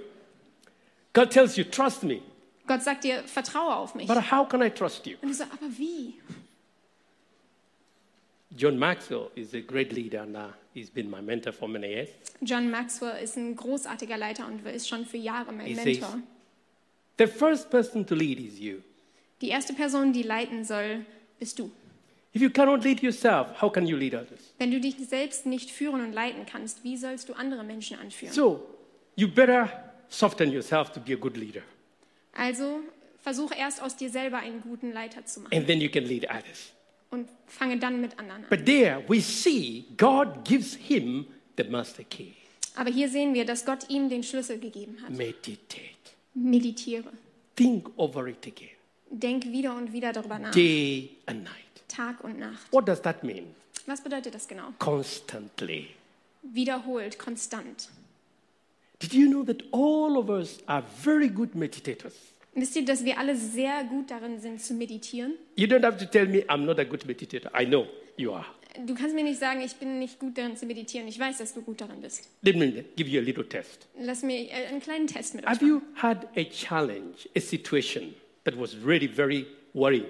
God 1.14 1.30
tells 1.30 1.56
you, 1.58 1.64
trust 1.64 2.04
me. 2.04 2.22
Gott 2.66 2.82
sagt 2.82 3.04
dir, 3.04 3.24
vertraue 3.26 3.76
auf 3.76 3.94
mich. 3.94 4.08
But 4.08 4.32
how 4.32 4.48
can 4.48 4.62
I 4.62 4.70
trust 4.70 5.06
you? 5.06 5.18
Und 5.22 5.30
du 5.30 5.34
sagst, 5.34 5.54
aber 5.54 5.70
wie? 5.78 6.16
John 8.56 8.78
Maxwell 8.78 9.30
is 9.36 9.54
a 9.54 9.60
great 9.62 9.92
leader 9.92 10.22
and 10.22 10.36
uh, 10.36 10.50
he's 10.74 10.90
been 10.90 11.10
my 11.10 11.22
mentor 11.22 11.52
for 11.52 11.68
many 11.68 11.88
years. 11.88 12.10
John 12.42 12.70
Maxwell 12.70 13.22
ist 13.24 13.36
ein 13.36 13.56
großartiger 13.56 14.18
Leiter 14.18 14.46
und 14.46 14.66
ist 14.68 14.88
schon 14.88 15.06
für 15.06 15.18
Jahre 15.18 15.52
mein 15.52 15.66
He 15.66 15.76
says- 15.76 15.86
Mentor. 16.00 16.20
The 17.18 17.28
first 17.28 17.70
person 17.70 18.06
to 18.08 18.16
lead 18.16 18.40
is 18.40 18.60
you. 18.60 18.78
Die 19.44 19.50
erste 19.50 19.74
Person, 19.74 20.14
die 20.14 20.24
leiten 20.24 20.64
soll, 20.64 21.06
bist 21.38 21.60
du. 21.60 21.70
If 22.34 22.42
you 22.42 22.50
cannot 22.50 22.86
lead 22.86 23.04
yourself, 23.04 23.62
how 23.62 23.70
can 23.70 23.86
you 23.86 23.98
lead 23.98 24.14
others? 24.14 24.54
Wenn 24.58 24.72
du 24.72 24.80
dich 24.80 24.96
selbst 25.06 25.46
nicht 25.46 25.70
führen 25.70 26.00
und 26.00 26.14
leiten 26.14 26.46
kannst, 26.50 26.86
wie 26.86 26.96
sollst 26.96 27.28
du 27.28 27.34
andere 27.34 27.66
Menschen 27.66 28.00
anführen? 28.00 28.34
So 28.34 28.66
you 29.18 29.28
better 29.28 29.70
soften 30.08 30.50
yourself 30.50 30.92
to 30.94 31.02
be 31.02 31.12
a 31.12 31.18
good 31.18 31.36
leader, 31.36 31.62
Also 32.34 32.80
versuch 33.22 33.52
erst 33.56 33.82
aus 33.82 33.98
dir 33.98 34.10
selber 34.10 34.38
einen 34.38 34.62
guten 34.62 34.94
Leiter 34.94 35.26
zu 35.26 35.42
machen 35.42 35.54
and 35.54 35.68
then 35.68 35.82
you 35.82 35.90
can 35.90 36.06
lead 36.06 36.24
others. 36.30 36.72
und 37.12 37.28
fange 37.46 37.78
dann 37.78 38.00
mit 38.00 38.18
anderen 38.18 38.46
an. 38.46 38.50
But 38.50 38.66
there 38.66 39.04
we 39.10 39.20
see 39.20 39.84
God 39.98 40.46
gives 40.46 40.74
him 40.74 41.28
the 41.58 41.66
master 41.66 42.06
key. 42.06 42.32
Aber 42.76 42.90
hier 42.90 43.10
sehen 43.10 43.34
wir, 43.34 43.44
dass 43.44 43.66
Gott 43.66 43.90
ihm 43.90 44.08
den 44.08 44.24
Schlüssel 44.24 44.58
gegeben 44.58 44.98
hat. 45.04 45.12
Meditate. 45.12 45.60
Meditiere. 46.34 47.12
Think 47.56 47.90
over 47.98 48.26
it 48.28 48.48
again, 48.48 48.70
Denk 49.16 49.46
wieder 49.46 49.76
und 49.76 49.94
wieder 49.94 50.12
darüber 50.12 50.40
nach. 50.40 50.52
day 50.52 51.12
and 51.28 51.44
night. 51.44 51.54
Tag 51.88 52.24
und 52.24 52.40
Nacht. 52.40 52.72
What 52.72 52.88
does 52.88 53.02
that 53.04 53.24
mean? 53.24 53.54
Was 53.86 54.02
bedeutet 54.02 54.34
das 54.34 54.48
genau? 54.48 54.74
Constantly. 54.80 55.90
Wiederholt, 56.42 57.20
konstant. 57.20 57.90
Did 59.00 59.14
you 59.14 59.30
know 59.30 59.44
that 59.44 59.64
all 59.72 60.18
of 60.18 60.30
us 60.30 60.58
are 60.66 60.84
very 61.04 61.30
good 61.30 61.54
meditators? 61.56 62.14
Wisst 62.56 62.76
ihr, 62.76 62.86
dass 62.86 63.04
wir 63.04 63.18
alle 63.20 63.36
sehr 63.36 63.84
gut 63.84 64.10
darin 64.10 64.40
sind 64.40 64.62
zu 64.62 64.74
meditieren? 64.74 65.34
You 65.56 65.68
don't 65.68 65.84
have 65.84 65.98
to 65.98 66.06
tell 66.06 66.28
me 66.28 66.40
I'm 66.48 66.66
not 66.66 66.80
a 66.80 66.84
good 66.84 67.06
meditator. 67.06 67.52
I 67.60 67.66
know 67.66 67.86
you 68.18 68.34
are. 68.34 68.46
Du 68.88 68.96
kannst 68.96 69.14
mir 69.14 69.24
nicht 69.24 69.40
sagen, 69.40 69.62
ich 69.62 69.76
bin 69.76 70.00
nicht 70.00 70.18
gut 70.20 70.36
darin 70.38 70.58
zu 70.58 70.66
meditieren. 70.66 71.08
Ich 71.08 71.20
weiß, 71.20 71.38
dass 71.38 71.54
du 71.54 71.62
gut 71.62 71.82
darin 71.82 72.02
bist. 72.02 72.28
Let 72.42 72.56
me 72.56 72.84
give 72.96 73.08
you 73.10 73.20
a 73.20 73.24
little 73.24 73.48
test. 73.48 73.88
Lass 74.00 74.24
mir 74.24 74.50
äh, 74.50 74.68
einen 74.70 74.82
kleinen 74.82 75.06
Test 75.06 75.36
mit 75.36 75.44
euch 75.46 75.50
Have 75.52 75.64
machen. 75.66 75.82
you 75.96 76.02
had 76.02 76.28
a 76.36 76.44
challenge, 76.46 77.28
a 77.36 77.40
situation 77.40 78.16
that 78.46 78.58
was 78.60 78.76
really 78.84 79.08
very 79.08 79.46
worrying? 79.74 80.06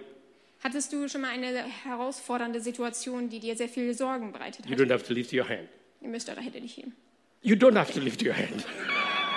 Hattest 0.63 0.93
du 0.93 1.07
schon 1.09 1.21
mal 1.21 1.29
eine 1.31 1.63
herausfordernde 1.83 2.61
Situation, 2.61 3.29
die 3.29 3.39
dir 3.39 3.55
sehr 3.57 3.67
viel 3.69 3.93
Sorgen 3.93 4.31
bereitet 4.31 4.65
You 4.65 4.71
hat? 4.71 4.79
don't 4.79 4.91
have 4.91 5.03
to 5.05 5.13
lift 5.13 5.33
your 5.33 5.47
hand. 5.47 5.67
Ihr 6.01 6.09
müsst 6.09 6.29
eure 6.29 6.41
Hände 6.41 6.61
nicht 6.61 6.77
heben. 6.77 6.93
You 7.41 7.55
don't 7.55 7.77
have 7.77 7.91
to 7.93 7.99
lift 7.99 8.23
your 8.23 8.33
hand. 8.33 8.65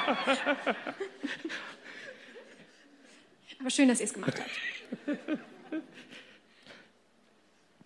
Aber 3.61 3.71
schön, 3.71 3.89
dass 3.89 4.01
ihr 4.01 4.05
es 4.07 4.15
gemacht 4.15 4.39
habt. 4.39 4.51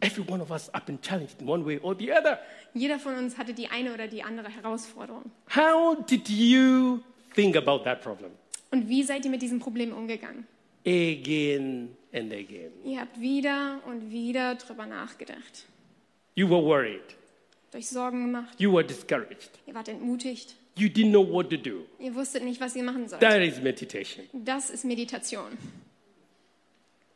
Every 0.00 0.24
one 0.28 0.42
of 0.42 0.50
us 0.50 0.70
have 0.72 0.86
been 0.86 1.00
challenged 1.00 1.40
in 1.40 1.48
one 1.48 1.64
way 1.64 1.78
or 1.78 1.94
the 1.98 2.10
other. 2.12 2.38
Jeder 2.74 2.98
von 2.98 3.14
uns 3.16 3.36
hatte 3.36 3.52
die 3.54 3.68
eine 3.68 3.92
oder 3.92 4.08
die 4.08 4.22
andere 4.22 4.48
Herausforderung. 4.48 5.30
How 5.54 5.96
did 6.06 6.28
you 6.28 7.00
think 7.34 7.54
about 7.56 7.84
that 7.84 8.02
problem? 8.02 8.30
Und 8.70 8.88
wie 8.88 9.02
seid 9.02 9.24
ihr 9.24 9.30
mit 9.30 9.42
diesem 9.42 9.58
Problem 9.60 9.92
umgegangen? 9.92 10.46
Again 10.86 11.96
and 12.12 12.32
again. 12.32 12.72
Ihr 12.84 13.00
habt 13.00 13.20
wieder 13.20 13.80
und 13.86 14.10
wieder 14.10 14.54
drüber 14.54 14.86
nachgedacht. 14.86 15.66
You 16.34 16.48
were 16.48 16.62
worried. 16.62 17.16
Euch 17.74 17.88
Sorgen 17.88 18.26
gemacht. 18.26 18.58
You 18.58 18.72
were 18.72 18.84
discouraged. 18.84 19.50
Ihr 19.66 19.74
wart 19.74 19.88
entmutigt. 19.88 20.56
You 20.76 20.88
didn't 20.88 21.10
know 21.10 21.22
what 21.22 21.50
to 21.50 21.56
do. 21.56 21.86
Ihr 21.98 22.14
wusstet 22.14 22.42
nicht, 22.42 22.60
was 22.60 22.74
ihr 22.74 22.82
machen 22.82 23.08
sollt. 23.08 23.20
That 23.20 23.42
is 23.42 23.60
meditation. 23.60 24.26
Das 24.32 24.70
ist 24.70 24.84
Meditation. 24.84 25.58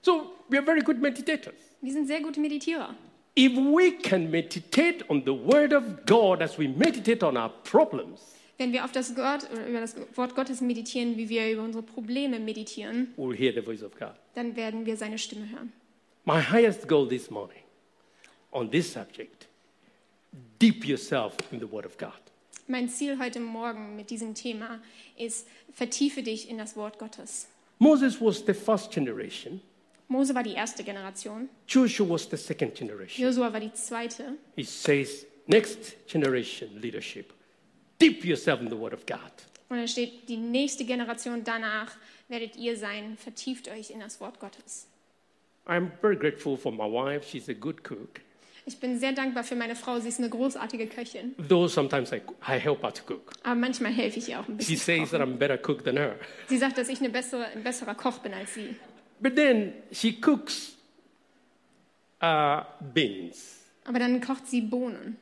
So 0.02 0.32
we 0.48 0.58
are 0.58 0.64
very 0.64 0.80
good 0.80 1.00
meditators. 1.00 1.54
Wir 1.80 1.92
sind 1.92 2.06
sehr 2.06 2.20
gute 2.20 2.40
Meditierer. 2.40 2.94
If 3.36 3.52
we 3.56 3.92
can 3.92 4.30
meditate 4.30 5.04
on 5.08 5.22
the 5.24 5.32
Word 5.32 5.72
of 5.72 6.04
God 6.06 6.40
as 6.42 6.58
we 6.58 6.68
meditate 6.68 7.24
on 7.24 7.36
our 7.36 7.50
problems, 7.64 8.20
Wenn 8.58 8.72
wir 8.72 8.84
auf 8.84 8.92
das 8.92 9.10
oder 9.12 9.66
über 9.66 9.80
das 9.80 9.96
Wort 10.14 10.34
Gottes 10.36 10.60
meditieren, 10.60 11.16
wie 11.16 11.28
wir 11.28 11.50
über 11.50 11.62
unsere 11.62 11.82
Probleme 11.82 12.38
meditieren, 12.38 13.12
we'll 13.16 13.36
hear 13.36 13.52
the 13.52 13.60
voice 13.60 13.82
of 13.82 13.98
God. 13.98 14.12
dann 14.34 14.54
werden 14.56 14.86
wir 14.86 14.96
seine 14.96 15.18
Stimme 15.18 15.48
hören. 15.50 15.72
My 16.24 16.40
highest 16.40 16.88
goal 16.88 17.08
this 17.08 17.30
morning 17.30 17.62
on 18.52 18.70
this 18.70 18.92
subject 18.92 19.48
deep 20.58 20.86
yourself 20.86 21.34
in 21.50 21.60
the 21.60 21.70
Word 21.70 21.84
of 21.84 21.98
God. 21.98 22.12
Mein 22.66 22.88
Ziel 22.88 23.18
heute 23.18 23.40
Morgen 23.40 23.94
mit 23.96 24.08
diesem 24.08 24.34
Thema 24.34 24.80
ist, 25.18 25.46
vertiefe 25.74 26.22
dich 26.22 26.48
in 26.48 26.56
das 26.56 26.76
Wort 26.76 26.98
Gottes. 26.98 27.48
Moses 27.78 28.20
was 28.20 28.42
the 28.46 28.54
first 28.54 28.90
generation, 28.90 29.60
Mose 30.08 30.34
war 30.34 30.42
die 30.42 30.54
erste 30.54 30.82
Generation, 30.84 31.48
Joshua 31.66 32.08
was 32.08 32.28
the 32.30 32.36
second 32.36 32.74
generation. 32.74 33.22
Josua 33.22 33.52
war 33.52 33.60
die 33.60 33.72
zweite. 33.74 34.36
He 34.56 34.64
says, 34.64 35.26
next 35.46 36.06
generation 36.06 36.80
leadership, 36.80 37.34
deep 38.00 38.24
yourself 38.24 38.60
in 38.60 38.68
the 38.70 38.78
Word 38.78 38.94
of 38.94 39.06
God. 39.06 39.18
Und 39.68 39.78
da 39.78 39.86
steht, 39.86 40.28
die 40.28 40.36
nächste 40.36 40.84
Generation 40.84 41.42
danach 41.44 41.92
werdet 42.28 42.56
ihr 42.56 42.76
sein, 42.76 43.16
vertieft 43.16 43.68
euch 43.68 43.90
in 43.90 44.00
das 44.00 44.20
Wort 44.20 44.38
Gottes. 44.40 44.86
I'm 45.66 45.90
very 46.00 46.16
grateful 46.16 46.56
for 46.56 46.70
my 46.72 46.84
wife. 46.84 47.26
She's 47.26 47.48
a 47.48 47.54
good 47.54 47.82
cook. 47.88 48.20
Ich 48.66 48.78
bin 48.80 48.98
sehr 48.98 49.12
dankbar 49.12 49.44
für 49.44 49.56
meine 49.56 49.76
Frau, 49.76 49.98
sie 50.00 50.08
ist 50.08 50.18
eine 50.18 50.30
großartige 50.30 50.86
Köchin. 50.86 51.34
Though 51.48 51.68
sometimes 51.68 52.12
I, 52.12 52.22
I 52.48 52.58
help 52.58 52.82
her 52.82 52.92
to 52.94 53.02
cook. 53.06 53.32
Aber 53.42 53.54
manchmal 53.54 53.92
helfe 53.92 54.18
ich 54.18 54.28
ihr 54.30 54.40
auch 54.40 54.48
ein 54.48 54.58
She 54.60 54.74
bisschen. 54.74 55.00
says 55.04 55.10
that 55.10 55.20
I'm 55.20 55.34
a 55.34 55.36
better 55.36 55.58
cook 55.58 55.84
than 55.84 55.96
her. 55.96 56.16
Sie 56.48 56.56
sagt, 56.56 56.78
dass 56.78 56.88
ich 56.88 57.00
eine 57.00 57.10
bessere, 57.10 57.46
ein 57.46 57.62
besserer 57.62 57.94
Koch 57.94 58.18
bin 58.18 58.32
als 58.32 58.54
sie. 58.54 58.74
But 59.20 59.36
then 59.36 59.74
she 59.92 60.18
cooks 60.18 60.76
uh, 62.22 62.62
beans. 62.94 63.60
Aber 63.84 63.98
dann 63.98 64.18
kocht 64.22 64.46
sie 64.46 64.62
Bohnen. 64.62 65.18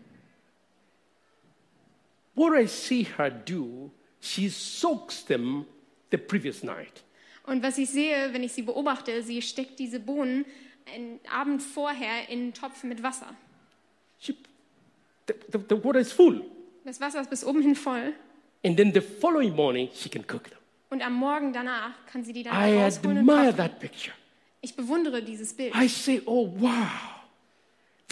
What 2.34 2.58
I 2.58 2.66
see 2.66 3.06
her 3.18 3.30
do, 3.30 3.90
she 4.20 4.48
soaks 4.48 5.24
them 5.24 5.66
the 6.10 6.18
previous 6.18 6.62
night. 6.62 7.02
Und 7.44 7.62
was 7.62 7.76
ich 7.78 7.90
sehe, 7.90 8.32
wenn 8.32 8.42
ich 8.42 8.52
sie 8.52 8.62
beobachte, 8.62 9.22
sie 9.22 9.42
steckt 9.42 9.78
diese 9.78 9.98
Bohnen 10.00 10.44
einen 10.92 11.20
Abend 11.30 11.62
vorher 11.62 12.28
in 12.28 12.40
einen 12.40 12.54
Topf 12.54 12.84
mit 12.84 13.02
Wasser. 13.02 13.34
She, 14.20 14.36
the, 15.26 15.34
the, 15.50 15.58
the 15.68 15.84
water 15.84 15.98
is 15.98 16.12
full. 16.12 16.44
Das 16.84 17.00
Wasser 17.00 17.20
ist 17.20 17.30
bis 17.30 17.44
oben 17.44 17.62
hin 17.62 17.74
voll. 17.74 18.14
And 18.64 18.76
then 18.76 18.92
the 18.94 19.00
following 19.00 19.54
morning, 19.54 19.88
she 19.92 20.08
can 20.08 20.22
cook 20.22 20.44
them. 20.44 20.58
Und 20.90 21.02
am 21.02 21.14
Morgen 21.14 21.52
danach 21.52 21.94
kann 22.06 22.22
sie 22.22 22.32
die 22.32 22.42
dann 22.42 22.54
I 22.54 22.76
rausholen 22.76 23.18
admire 23.18 23.46
kochen. 23.46 23.56
that 23.56 23.80
picture. 23.80 24.14
Ich 24.60 24.76
bewundere 24.76 25.22
dieses 25.22 25.52
Bild. 25.52 25.74
I 25.74 25.88
say, 25.88 26.22
oh, 26.26 26.48
wow. 26.60 27.21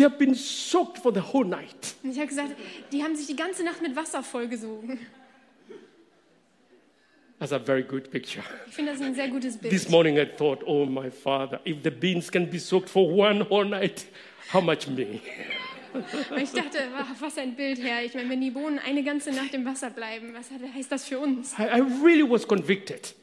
They 0.00 0.06
have 0.06 0.16
been 0.16 0.34
soaked 0.34 0.96
for 0.96 1.12
the 1.12 1.20
whole 1.20 1.44
night. 1.44 1.94
Und 2.02 2.12
ich 2.12 2.16
habe 2.16 2.28
gesagt, 2.28 2.52
die 2.90 3.02
haben 3.02 3.14
sich 3.14 3.26
die 3.26 3.36
ganze 3.36 3.62
Nacht 3.62 3.82
mit 3.82 3.94
Wasser 3.94 4.22
vollgesogen. 4.22 4.98
That's 7.38 7.52
a 7.52 7.58
very 7.58 7.82
good 7.82 8.10
picture. 8.10 8.42
Ich 8.66 8.74
finde 8.74 8.92
das 8.92 9.02
ein 9.02 9.14
sehr 9.14 9.28
gutes 9.28 9.58
This 9.58 9.84
Bild. 9.84 9.90
morning 9.90 10.16
I 10.16 10.24
thought, 10.24 10.62
oh, 10.64 10.86
my 10.86 11.10
father, 11.10 11.60
if 11.66 11.82
the 11.82 11.90
beans 11.90 12.32
can 12.32 12.48
be 12.48 12.58
soaked 12.58 12.88
for 12.88 13.06
one 13.14 13.42
whole 13.50 13.66
night, 13.66 14.06
how 14.50 14.62
much 14.62 14.88
me? 14.88 15.20
Ich 16.40 16.52
dachte, 16.52 16.78
was 17.18 17.36
ein 17.36 17.54
Bild, 17.54 17.82
Herr. 17.82 18.02
Ich 18.02 18.14
meine, 18.14 18.30
wenn 18.30 18.40
die 18.40 18.52
Bohnen 18.52 18.78
eine 18.78 19.02
ganze 19.02 19.32
Nacht 19.32 19.52
im 19.52 19.66
Wasser 19.66 19.90
bleiben, 19.90 20.32
was 20.32 20.48
heißt 20.50 20.90
das 20.90 21.04
für 21.04 21.18
uns? 21.18 21.52
I, 21.58 21.64
I 21.64 21.82
really 22.02 22.22
was 22.26 22.48
convicted. 22.48 23.14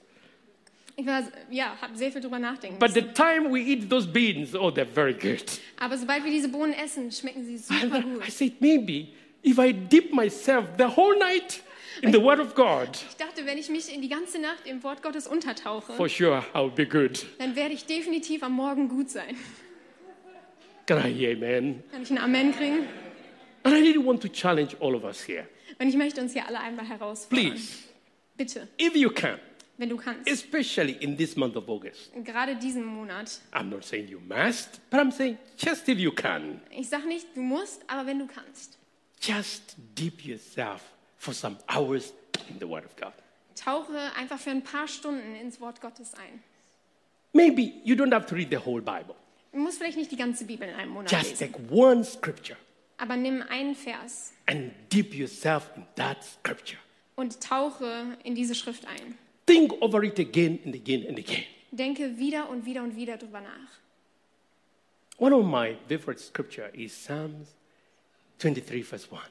Ich 0.99 1.05
war, 1.05 1.21
ja, 1.51 1.77
habe 1.79 1.95
sehr 1.95 2.11
viel 2.11 2.21
drüber 2.21 2.39
nachdenken 2.39 2.79
But 2.79 2.91
the 2.93 3.01
müssen. 3.01 3.13
time 3.13 3.51
we 3.53 3.59
eat 3.59 3.87
those 3.87 4.07
beans, 4.07 4.55
oh, 4.55 4.69
they're 4.71 4.83
very 4.91 5.13
good. 5.13 5.43
Aber 5.79 5.95
sobald 5.95 6.23
wir 6.23 6.31
diese 6.31 6.49
Bohnen 6.49 6.73
essen, 6.73 7.11
schmecken 7.11 7.45
sie 7.45 7.57
super 7.59 7.99
I 7.99 8.01
gut. 8.01 8.31
said, 8.31 8.53
maybe 8.59 9.09
if 9.43 9.59
I 9.59 9.71
dip 9.71 10.11
myself 10.11 10.65
the 10.79 10.85
whole 10.85 11.15
night 11.19 11.61
in 12.01 12.11
the 12.11 12.19
Word 12.21 12.39
of 12.39 12.55
God, 12.55 12.89
Ich 13.11 13.15
dachte, 13.15 13.45
wenn 13.45 13.59
ich 13.59 13.69
mich 13.69 13.93
in 13.93 14.01
die 14.01 14.09
ganze 14.09 14.39
Nacht 14.39 14.65
im 14.65 14.81
Wort 14.83 15.03
Gottes 15.03 15.27
untertauche, 15.27 15.93
for 15.93 16.09
sure 16.09 16.43
I'll 16.55 16.71
be 16.71 16.87
good. 16.87 17.27
dann 17.37 17.55
werde 17.55 17.75
ich 17.75 17.85
definitiv 17.85 18.41
am 18.41 18.53
Morgen 18.53 18.89
gut 18.89 19.11
sein. 19.11 19.35
Can 20.87 20.97
I 21.05 21.13
hear 21.13 21.35
amen? 21.35 21.83
Kann 21.91 22.01
ich 22.01 22.09
ein 22.09 22.17
Amen 22.17 22.51
kriegen? 22.55 22.87
And 23.63 23.75
I 23.75 23.79
really 23.81 24.03
want 24.03 24.21
to 24.23 24.29
challenge 24.29 24.75
all 24.79 24.95
of 24.95 25.03
us 25.03 25.21
here. 25.27 25.45
Und 25.79 25.89
ich 25.89 25.95
möchte 25.95 26.21
uns 26.21 26.33
hier 26.33 26.47
alle 26.47 26.59
einmal 26.59 26.87
herausfordern. 26.87 27.51
Please, 27.51 27.83
Bitte, 28.35 28.67
if 28.81 28.95
you 28.95 29.09
can, 29.11 29.37
wenn 29.77 29.89
du 29.89 29.97
kannst. 29.97 30.29
especially 30.29 30.93
in 31.01 31.15
this 31.17 31.35
month 31.35 31.55
of 31.55 31.67
August, 31.69 32.11
Gerade 32.23 32.55
diesen 32.55 32.83
Monat. 32.83 33.39
I'm 33.53 33.69
not 33.69 33.83
saying 33.83 34.07
you 34.07 34.19
must, 34.19 34.79
but 34.89 34.99
I'm 34.99 35.11
saying 35.11 35.37
just 35.57 35.87
if 35.87 35.97
you 35.99 36.11
can, 36.11 36.61
Ich 36.71 36.89
sage 36.89 37.05
nicht, 37.07 37.27
du 37.35 37.41
musst, 37.41 37.81
aber 37.87 38.05
wenn 38.07 38.19
du 38.19 38.27
kannst. 38.27 38.77
just 39.21 39.75
dip 39.95 40.23
yourself 40.25 40.81
for 41.17 41.33
some 41.33 41.57
hours 41.67 42.13
in 42.49 42.59
the 42.59 42.67
Word 42.67 42.85
of 42.85 42.95
God. 42.95 43.13
Tauche 43.55 43.97
einfach 44.15 44.39
für 44.39 44.51
ein 44.51 44.63
paar 44.63 44.87
Stunden 44.87 45.35
ins 45.35 45.59
Wort 45.59 45.81
Gottes 45.81 46.13
ein. 46.13 46.43
Maybe 47.33 47.73
you 47.83 47.95
don't 47.95 48.13
have 48.13 48.25
to 48.27 48.35
read 48.35 48.49
the 48.51 48.57
whole 48.57 48.81
Bible. 48.81 49.15
Du 49.51 49.59
musst 49.59 49.77
vielleicht 49.79 49.97
nicht 49.97 50.11
die 50.11 50.17
ganze 50.17 50.45
Bibel 50.45 50.67
in 50.67 50.75
einem 50.75 50.91
Monat 50.91 51.11
Just 51.11 51.39
lesen, 51.41 51.53
take 51.53 51.73
one 51.73 52.03
scripture 52.03 52.57
aber 52.99 53.15
nimm 53.15 53.43
einen 53.49 53.75
Vers 53.75 54.33
and 54.47 54.71
dip 54.91 55.13
yourself 55.13 55.69
in 55.75 55.85
that 55.95 56.17
scripture. 56.23 56.79
und 57.15 57.39
tauche 57.41 58.17
in 58.23 58.33
diese 58.35 58.55
Schrift 58.55 58.85
ein. 58.87 59.17
Think 59.47 59.73
over 59.81 60.03
it 60.03 60.19
again 60.19 60.59
and 60.65 60.75
again 60.75 61.05
and 61.07 61.17
again. 61.17 61.45
Denke 61.71 62.17
wieder 62.17 62.49
und 62.49 62.65
wieder 62.65 62.83
und 62.83 62.95
wieder 62.95 63.17
drüber 63.17 63.41
nach. 63.41 63.79
One 65.17 65.33
of 65.33 65.45
my 65.45 65.75
favorite 65.87 66.19
scripture 66.19 66.69
is 66.73 66.93
Psalms 66.93 67.55
23, 68.39 68.83
verse 68.85 69.07
1. 69.09 69.21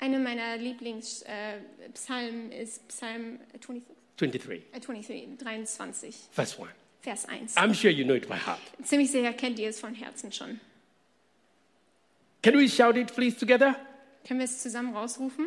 Eine 0.00 0.18
meiner 0.18 0.56
Lieblingspsalmen 0.58 2.52
äh, 2.52 2.62
ist 2.62 2.86
Psalm 2.88 3.38
23, 3.60 3.82
23, 4.16 4.62
äh, 4.72 4.80
23, 4.80 5.38
23, 5.38 6.14
verse 6.32 6.60
1. 6.60 6.70
Vers 7.02 7.26
1. 7.26 7.56
I'm 7.56 7.72
sure 7.72 7.90
you 7.90 8.04
know 8.04 8.14
it 8.14 8.28
by 8.28 8.36
heart. 8.36 8.60
Ziemlich 8.82 9.10
sicher 9.10 9.32
kennt 9.32 9.58
ihr 9.58 9.70
es 9.70 9.80
von 9.80 9.94
Herzen 9.94 10.32
schon. 10.32 10.60
Can 12.42 12.54
we 12.58 12.68
shout 12.68 12.96
it, 12.96 13.14
please, 13.14 13.38
together? 13.38 13.74
Können 14.26 14.40
wir 14.40 14.44
es 14.44 14.62
zusammen 14.62 14.94
rausrufen? 14.94 15.46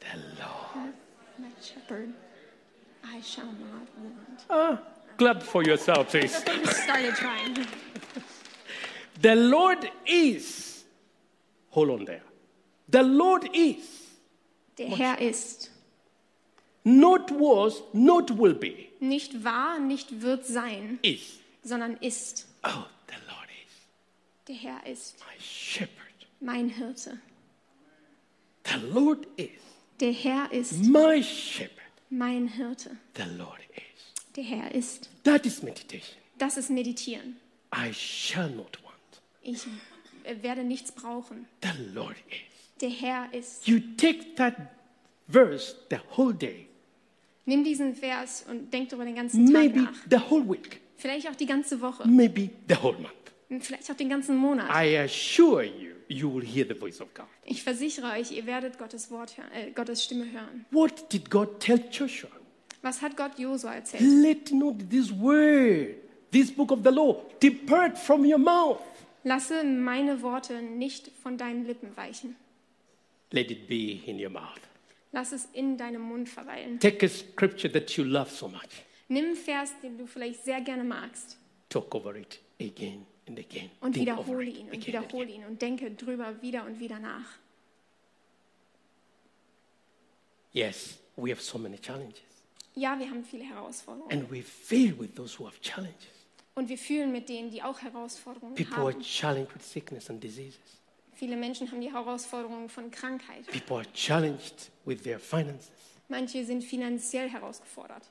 The 0.00 0.18
Lord. 0.38 0.94
My 1.38 1.48
shepherd, 1.60 2.08
I 3.04 3.20
shall 3.20 3.46
not 3.46 3.86
want. 3.98 4.44
Ah, 4.50 4.80
clap 5.16 5.42
for 5.42 5.62
yourself, 5.64 6.10
please. 6.10 6.34
I 6.46 6.64
started 6.64 7.14
trying. 7.14 7.66
the 9.20 9.34
Lord 9.36 9.90
is. 10.06 10.84
Hold 11.70 11.90
on 11.90 12.04
there. 12.04 12.22
The 12.88 13.02
Lord 13.02 13.48
is. 13.54 13.88
Der 14.76 14.88
Herr 14.88 15.20
ist. 15.20 15.70
Not 16.84 17.30
was, 17.30 17.82
not 17.92 18.30
will 18.30 18.54
be. 18.54 18.88
Nicht 19.00 19.44
war, 19.44 19.78
nicht 19.78 20.20
wird 20.22 20.44
sein, 20.46 20.98
Is. 21.02 21.38
sondern 21.62 21.96
ist. 22.00 22.46
Oh, 22.64 22.86
the 23.06 23.14
Lord 23.28 23.48
is 23.64 23.72
Der 24.48 24.56
Herr 24.56 24.86
ist 24.86 25.16
my 25.20 25.38
shepherd. 25.40 26.26
mein 26.40 26.68
Hirte. 26.68 27.18
The 28.64 28.78
Lord 28.92 29.26
is 29.36 29.50
Der 30.00 30.12
Herr 30.12 30.52
ist 30.52 30.82
my 30.84 31.22
shepherd. 31.22 31.81
Mein 32.12 32.48
Hirte. 32.48 32.96
The 33.16 33.24
Lord 33.36 33.60
is. 33.74 34.34
Der 34.36 34.44
Herr 34.44 34.74
ist. 34.74 35.10
That 35.24 35.46
is 35.46 35.62
meditation. 35.62 36.16
Das 36.38 36.56
ist 36.56 36.70
Meditieren. 36.70 37.36
I 37.74 37.92
shall 37.92 38.50
not 38.50 38.78
want. 38.84 39.22
Ich 39.42 39.64
äh, 40.24 40.42
werde 40.42 40.62
nichts 40.64 40.92
brauchen. 40.92 41.46
The 41.62 41.92
Lord 41.94 42.16
is. 42.28 42.80
Der 42.80 42.90
Herr 42.90 43.32
ist. 43.32 43.66
You 43.66 43.80
take 43.96 44.34
that 44.36 44.54
verse 45.28 45.74
the 45.90 45.96
whole 46.16 46.34
day, 46.34 46.66
Nimm 47.44 47.64
diesen 47.64 47.94
Vers 47.94 48.44
und 48.48 48.72
denk 48.72 48.88
darüber 48.90 49.04
den 49.04 49.16
ganzen 49.16 49.46
Tag 49.46 49.52
maybe 49.54 49.80
nach. 49.82 49.94
the 50.10 50.18
whole 50.30 50.48
week, 50.48 50.80
Vielleicht 50.96 51.28
auch 51.28 51.34
die 51.34 51.46
ganze 51.46 51.80
Woche. 51.80 52.06
maybe 52.06 52.50
the 52.68 52.76
whole 52.76 52.96
month. 52.98 53.62
Vielleicht 53.64 53.90
auch 53.90 53.96
den 53.96 54.08
ganzen 54.08 54.36
Monat. 54.36 54.68
I 54.70 54.96
assure 54.98 55.64
you, 55.64 55.91
you 56.12 56.32
will 56.32 56.44
hear 56.44 56.66
the 56.66 56.74
voice 56.74 57.00
of 57.00 57.12
God. 57.14 57.26
Ich 57.44 57.62
versichere 57.62 58.12
euch, 58.12 58.30
ihr 58.32 58.46
werdet 58.46 58.78
Gottes 58.78 59.10
Wort 59.10 59.36
hören, 59.36 59.50
äh, 59.52 59.70
Gottes 59.70 60.04
Stimme 60.04 60.30
hören. 60.30 60.66
What 60.70 61.12
did 61.12 61.30
God 61.30 61.60
tell 61.60 61.82
Joshua? 61.90 62.30
Was 62.82 63.00
hat 63.00 63.16
Gott 63.16 63.38
Josua 63.38 63.74
erzählt? 63.74 64.02
Let 64.02 64.52
not 64.52 64.90
this 64.90 65.10
word, 65.12 65.96
this 66.30 66.50
book 66.50 66.72
of 66.72 66.80
the 66.84 66.90
law, 66.90 67.22
depart 67.40 67.96
from 67.96 68.24
your 68.24 68.38
mouth. 68.38 68.80
Lasse 69.24 69.62
meine 69.64 70.20
Worte 70.22 70.60
nicht 70.60 71.10
von 71.22 71.38
deinen 71.38 71.64
Lippen 71.64 71.96
weichen. 71.96 72.36
Let 73.30 73.50
it 73.50 73.68
be 73.68 74.00
in 74.06 74.20
your 74.20 74.30
mouth. 74.30 74.60
Lass 75.12 75.32
es 75.32 75.48
in 75.52 75.76
deinem 75.76 76.02
Mund 76.02 76.28
verweilen. 76.28 76.80
Take 76.80 77.06
a 77.06 77.08
scripture 77.08 77.70
that 77.72 77.90
you 77.96 78.04
love 78.04 78.30
so 78.30 78.48
much. 78.48 78.84
Nimm 79.08 79.26
einen 79.26 79.36
Vers, 79.36 79.72
den 79.82 79.98
du 79.98 80.06
vielleicht 80.06 80.44
sehr 80.44 80.60
gerne 80.60 80.84
magst 80.84 81.36
Talk 81.68 81.94
over 81.94 82.16
it 82.16 82.38
again. 82.60 83.06
Und 83.28 83.94
wiederhole 83.94 84.44
ihn 84.44 84.70
und 84.70 84.86
wiederhole 84.86 85.28
ihn 85.30 85.44
und 85.44 85.62
denke 85.62 85.90
drüber 85.92 86.40
wieder 86.42 86.64
und 86.64 86.80
wieder 86.80 86.98
nach. 86.98 87.38
Yes, 90.52 90.98
we 91.16 91.30
have 91.30 91.40
so 91.40 91.58
many 91.58 91.78
challenges. 91.78 92.20
Ja, 92.74 92.98
wir 92.98 93.08
haben 93.08 93.24
viele 93.24 93.44
Herausforderungen 93.44 94.12
And 94.12 94.30
we 94.30 94.42
feel 94.42 94.98
with 94.98 95.14
those 95.14 95.38
who 95.38 95.46
have 95.46 95.60
challenges. 95.60 96.08
und 96.54 96.68
wir 96.68 96.78
fühlen 96.78 97.12
mit 97.12 97.28
denen, 97.28 97.50
die 97.50 97.62
auch 97.62 97.80
Herausforderungen 97.80 98.54
People 98.54 98.76
are 98.82 98.92
haben. 98.92 99.02
challenged 99.02 99.54
with 99.54 99.62
sickness 99.70 100.10
and 100.10 100.22
diseases. 100.22 100.60
Viele 101.14 101.36
Menschen 101.36 101.70
haben 101.70 101.80
die 101.80 101.92
Herausforderungen 101.92 102.68
von 102.68 102.90
Krankheit. 102.90 103.46
People 103.46 103.76
are 103.76 103.86
challenged 103.94 104.70
with 104.84 105.02
their 105.02 105.18
finances, 105.20 105.70
Manche 106.08 106.44
sind 106.44 106.64
finanziell 106.64 107.28
herausgefordert 107.30 108.02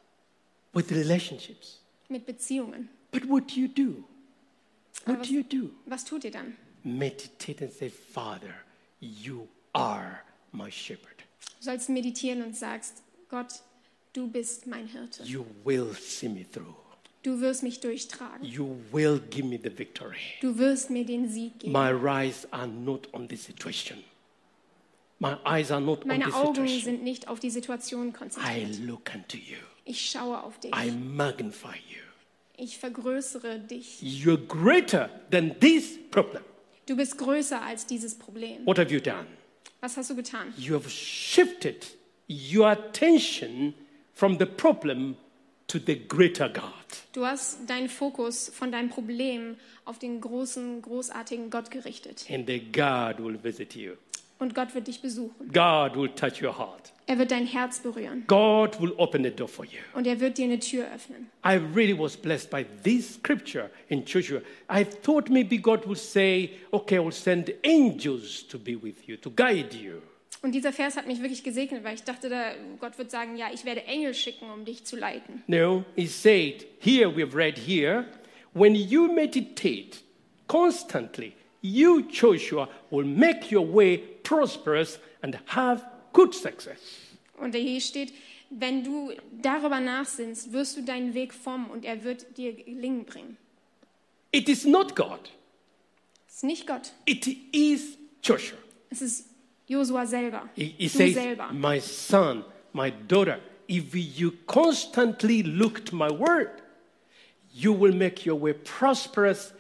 with 0.74 0.90
relationships. 0.92 1.82
mit 2.10 2.26
Beziehungen. 2.26 2.90
But 3.12 3.28
what 3.28 3.48
do 3.54 3.60
you 3.60 3.68
do? 3.68 4.04
What 5.06 5.28
do 5.28 5.34
you 5.34 5.44
do? 5.44 5.72
Was 5.86 6.06
tut 6.06 6.24
ihr 6.24 6.32
dann? 6.32 6.56
Meditate 6.84 7.64
and 7.66 7.74
say, 7.74 7.90
Father, 7.90 8.54
you 9.00 9.48
are 9.74 10.20
my 10.52 10.70
shepherd. 10.72 11.18
Du 11.60 11.66
sollst 11.66 11.90
meditieren 11.90 12.44
und 12.44 12.56
sagst, 12.56 13.04
Gott, 13.30 13.62
du 14.14 14.28
bist 14.28 14.68
mein 14.68 14.88
Hirte. 14.88 15.24
You 15.24 15.46
will 15.64 15.94
see 15.96 16.30
me 16.30 16.46
through. 16.52 16.76
Du 17.24 17.40
wirst 17.40 17.62
mich 17.62 17.80
durchtragen. 17.80 18.44
You 18.44 18.78
will 18.92 19.22
give 19.30 19.46
me 19.48 19.60
the 19.62 19.70
victory. 19.76 20.18
Du 20.42 20.58
wirst 20.58 20.90
mir 20.90 21.06
den 21.06 21.30
Sieg 21.30 21.60
geben. 21.60 21.72
My 21.72 21.92
eyes 21.92 22.48
are 22.52 22.68
not 22.68 23.08
on 23.14 23.28
the 23.30 23.36
situation. 23.36 24.00
My 25.20 25.36
eyes 25.46 25.70
are 25.72 25.80
not 25.82 26.02
on 26.02 26.08
Meine 26.08 26.26
the 26.26 26.34
Augen 26.34 26.56
situation. 26.68 26.82
sind 26.84 27.04
nicht 27.04 27.28
auf 27.28 27.40
die 27.40 27.52
Situation 27.52 28.10
I 28.10 28.12
konzentriert. 28.12 28.80
look 28.80 29.12
unto 29.14 29.38
you. 29.38 29.58
Ich 29.86 30.10
schaue 30.10 30.42
auf 30.42 30.60
dich. 30.60 30.72
I 30.76 30.90
magnify 30.90 31.76
you. 31.90 32.02
Ich 32.62 32.78
vergrößere 32.78 33.58
dich. 33.58 34.04
You're 34.04 34.38
greater 34.38 35.10
than 35.32 35.60
this 35.60 35.98
problem. 36.12 36.44
Du 36.86 36.96
bist 36.96 37.18
größer 37.18 37.60
als 37.60 37.88
dieses 37.88 38.14
Problem. 38.14 38.64
What 38.68 38.78
have 38.78 38.94
you 38.94 39.00
done? 39.00 39.26
Was 39.80 39.98
hast 39.98 40.12
du 40.12 40.16
getan? 40.16 40.54
You 40.58 40.76
have 40.76 40.88
shifted 40.88 41.88
your 42.30 42.68
attention 42.68 43.74
from 44.14 44.38
the 44.38 44.46
problem 44.46 45.18
to 45.66 45.80
the 45.80 46.08
greater 46.08 46.50
God. 46.50 46.64
Du 47.14 47.26
hast 47.26 47.68
deinen 47.68 47.90
Fokus 47.90 48.50
von 48.54 48.72
deinem 48.72 48.90
Problem 48.90 49.56
auf 49.86 49.98
den 49.98 50.22
großen, 50.22 50.84
großartigen 50.84 51.50
Gott 51.50 51.72
gerichtet. 51.72 52.28
And 52.30 52.46
the 52.46 52.60
God 52.60 53.18
will 53.18 53.40
visit 53.42 53.74
you. 53.74 53.94
Und 54.38 54.54
Gott 54.54 54.76
wird 54.76 54.88
dich 54.88 55.02
besuchen. 55.02 55.52
God 55.52 55.96
will 55.96 56.10
touch 56.10 56.44
your 56.44 56.56
heart. 56.56 56.94
Er 57.12 57.18
wird 57.18 57.32
dein 57.32 57.46
Herz 57.46 57.82
berühren. 57.82 58.24
God 58.28 58.80
will 58.80 58.94
open 58.96 59.26
the 59.26 59.32
door 59.32 59.50
for 59.50 59.66
you. 59.66 59.82
Und 59.94 60.08
er 60.08 60.22
wird 60.22 60.38
dir 60.38 60.46
eine 60.46 60.60
Tür 60.60 60.86
öffnen. 60.96 61.30
I 61.46 61.56
really 61.76 61.94
was 61.94 62.16
blessed 62.16 62.50
by 62.50 62.66
this 62.86 63.16
scripture 63.16 63.70
in 63.90 64.06
Joshua. 64.06 64.40
I 64.70 64.86
thought 64.86 65.30
maybe 65.30 65.58
God 65.58 65.86
would 65.86 65.98
say, 65.98 66.52
okay, 66.72 66.96
I 66.96 67.00
will 67.00 67.12
send 67.12 67.52
angels 67.66 68.48
to 68.48 68.58
be 68.58 68.82
with 68.82 69.10
you, 69.10 69.18
to 69.18 69.30
guide 69.30 69.76
you. 69.76 70.02
Und 70.42 70.54
dieser 70.54 70.72
Vers 70.72 70.96
hat 70.96 71.06
mich 71.06 71.20
wirklich 71.20 71.44
gesegnet, 71.44 71.84
weil 71.84 71.96
ich 71.96 72.04
dachte, 72.04 72.30
da, 72.30 72.54
Gott 72.80 72.98
wird 72.98 73.12
sagen, 73.12 73.36
ja, 73.36 73.48
ich 73.54 73.66
werde 73.66 73.84
Engel 73.84 74.14
schicken, 74.14 74.50
um 74.50 74.64
dich 74.64 74.86
zu 74.86 74.96
leiten. 74.96 75.44
No, 75.48 75.84
he 75.98 76.08
said, 76.08 76.66
here 76.80 77.14
we've 77.14 77.36
read 77.36 77.58
here, 77.58 78.06
when 78.54 78.74
you 78.74 79.12
meditate 79.12 79.98
constantly, 80.48 81.34
you, 81.60 82.04
Joshua, 82.04 82.70
will 82.90 83.06
make 83.06 83.54
your 83.54 83.70
way 83.70 83.98
prosperous 84.24 84.98
and 85.22 85.38
have 85.48 85.84
good 86.14 86.34
success. 86.34 86.80
Und 87.38 87.56
hier 87.56 87.82
steht, 87.82 88.14
wenn 88.50 88.84
du 88.84 89.14
darüber 89.42 89.80
nachsinnst, 89.80 90.52
wirst 90.52 90.78
du 90.78 90.84
deinen 90.84 91.14
Weg 91.14 91.34
formen 91.34 91.70
und 91.70 91.86
er 91.86 92.04
wird 92.04 92.38
dir 92.38 92.54
Gelingen 92.54 93.06
bringen. 93.06 93.38
It 94.32 94.48
is 94.48 94.66
not 94.66 94.96
God, 94.96 95.32
Es 96.28 96.36
ist 96.38 96.44
nicht 96.44 96.68
Gott, 96.68 96.94
it 97.06 97.28
is 97.54 97.98
Joshua. 98.24 98.58
es 98.90 99.02
ist 99.02 99.26
Josua 99.68 100.06
selber. 100.06 100.50
He, 100.56 100.76
he 100.78 100.88
says, 100.88 101.14
selber. 101.14 101.52
My 101.54 101.80
son, 101.80 102.44
my 102.74 102.92
daughter, 103.08 103.40
if 103.68 103.94
you 103.96 104.32
constantly 104.48 105.44
look 105.44 105.86
to 105.86 105.96
my 105.96 106.10
word, 106.10 106.62
you 107.54 107.74
will 107.74 107.94
make 107.94 108.26
your 108.26 108.36
way 108.40 108.54
prosperous 108.54 109.54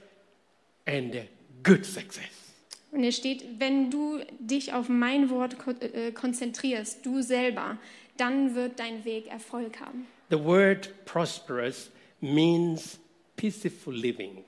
and 0.86 1.28
good 1.64 1.86
success. 1.86 2.41
Und 2.92 3.04
hier 3.04 3.12
steht, 3.14 3.60
wenn 3.60 3.90
du 3.90 4.20
dich 4.40 4.74
auf 4.74 4.90
mein 4.90 5.30
Wort 5.30 5.58
ko 5.58 5.72
äh, 5.72 6.12
konzentrierst, 6.12 7.06
du 7.06 7.22
selber, 7.22 7.78
dann 8.18 8.54
wird 8.54 8.80
dein 8.80 9.06
Weg 9.06 9.28
Erfolg 9.28 9.80
haben. 9.80 10.08
The 10.30 10.40
word 10.44 10.94
prosperous 11.06 11.90
means 12.20 13.00
peaceful 13.38 13.94
living. 13.94 14.44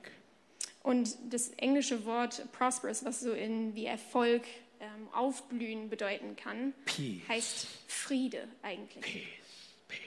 Und 0.82 1.16
das 1.30 1.48
englische 1.56 2.04
Wort 2.04 2.42
prosperous, 2.52 3.04
was 3.04 3.20
so 3.20 3.32
in 3.32 3.74
wie 3.74 3.86
Erfolg, 3.86 4.42
ähm, 4.80 5.08
aufblühen 5.12 5.88
bedeuten 5.88 6.36
kann, 6.36 6.74
Peace. 6.84 7.22
heißt 7.28 7.66
Friede 7.86 8.46
eigentlich. 8.62 9.02
Peace, 9.02 9.22
peace. 9.88 9.98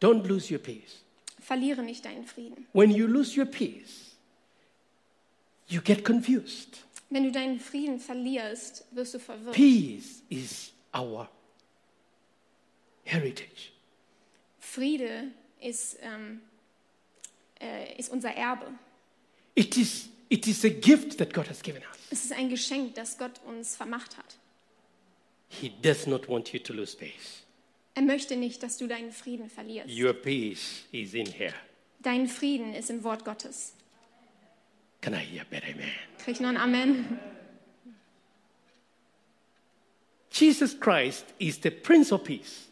Don't 0.00 0.26
lose 0.26 0.52
your 0.52 0.60
peace. 0.60 1.02
Verliere 1.40 1.82
nicht 1.82 2.04
deinen 2.04 2.24
Frieden. 2.24 2.66
When 2.74 2.90
you 2.90 3.06
lose 3.06 3.38
your 3.38 3.46
peace, 3.46 4.11
you 5.72 5.80
get 5.80 6.04
confused. 6.04 6.84
Wenn 7.10 7.24
du 7.24 7.32
deinen 7.32 7.60
Frieden 7.60 7.98
verlierst, 7.98 8.84
wirst 8.92 9.14
du 9.14 9.18
verwirrt. 9.18 9.54
Peace 9.54 10.22
is 10.28 10.72
our 10.94 11.28
heritage. 13.04 13.72
Friede 14.58 15.30
ist, 15.60 15.98
ähm, 16.00 16.40
äh, 17.60 17.98
ist 17.98 18.10
unser 18.10 18.30
Erbe. 18.30 18.66
It 19.54 19.76
is, 19.76 20.08
it 20.28 20.46
is 20.46 20.64
a 20.64 20.70
gift 20.70 21.18
that 21.18 21.34
God 21.34 21.48
has 21.48 21.62
given 21.62 21.82
us. 21.82 21.98
Es 22.10 22.24
ist 22.24 22.32
ein 22.32 22.48
Geschenk, 22.48 22.94
das 22.94 23.18
Gott 23.18 23.40
uns 23.46 23.76
vermacht 23.76 24.16
hat. 24.16 24.38
He 25.48 25.70
does 25.82 26.06
not 26.06 26.28
want 26.28 26.52
you 26.52 26.58
to 26.60 26.72
lose 26.72 26.96
peace. 26.96 27.42
Er 27.94 28.02
möchte 28.02 28.36
nicht, 28.36 28.62
dass 28.62 28.78
du 28.78 28.86
deinen 28.86 29.12
Frieden 29.12 29.50
verlierst. 29.50 29.90
Your 29.90 30.14
peace 30.14 30.84
is 30.92 31.12
in 31.12 31.26
here. 31.26 31.54
Dein 32.00 32.26
Frieden 32.26 32.74
ist 32.74 32.88
im 32.88 33.04
Wort 33.04 33.24
Gottes. 33.24 33.74
Can 35.02 35.14
I 35.14 35.18
hear 35.18 35.42
a 35.42 35.44
better 35.44 35.66
amen? 35.66 35.90
Krieg 36.18 36.36
ich 36.36 36.40
noch 36.40 36.48
ein 36.48 36.56
Amen? 36.56 37.18
Jesus 40.30 40.78
Christ 40.78 41.26
is 41.38 41.58
the 41.62 41.70
Prince 41.70 42.12
of 42.12 42.24
Peace. 42.24 42.68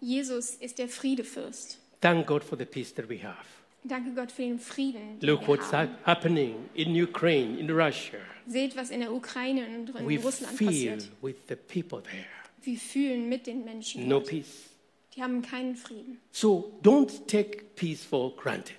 Jesus 0.00 0.56
ist 0.56 0.78
der 0.78 0.88
Friedefürst. 0.88 1.78
Thank 2.00 2.26
God 2.26 2.42
for 2.42 2.56
the 2.58 2.64
peace 2.64 2.92
that 2.94 3.08
we 3.08 3.18
have. 3.22 3.36
Danke 3.84 4.12
Gott 4.14 4.32
für 4.32 4.42
den 4.42 4.58
Frieden, 4.58 5.18
den 5.20 5.28
Look 5.28 5.42
wir 5.42 5.48
what's 5.48 5.72
haben. 5.72 5.90
hap- 6.04 6.06
happening 6.06 6.68
in 6.74 7.00
Ukraine, 7.00 7.58
in 7.58 7.70
Russia. 7.70 8.18
Seht, 8.46 8.76
was 8.76 8.90
in 8.90 9.00
der 9.00 9.12
Ukraine 9.12 9.64
und 9.66 9.90
in 9.90 10.08
We 10.08 10.18
Russland 10.20 10.56
feel 10.56 10.68
passiert. 10.68 11.08
with 11.20 11.36
the 11.48 11.54
people 11.56 12.02
there. 12.02 12.24
Wir 12.62 12.78
fühlen 12.78 13.28
mit 13.28 13.46
den 13.46 13.64
Menschen. 13.64 14.08
No 14.08 14.18
dort. 14.18 14.28
peace. 14.30 14.70
Die 15.14 15.22
haben 15.22 15.42
keinen 15.42 15.76
Frieden. 15.76 16.18
So 16.32 16.72
don't 16.82 17.26
take 17.26 17.62
peace 17.76 18.04
for 18.04 18.34
granted. 18.36 18.76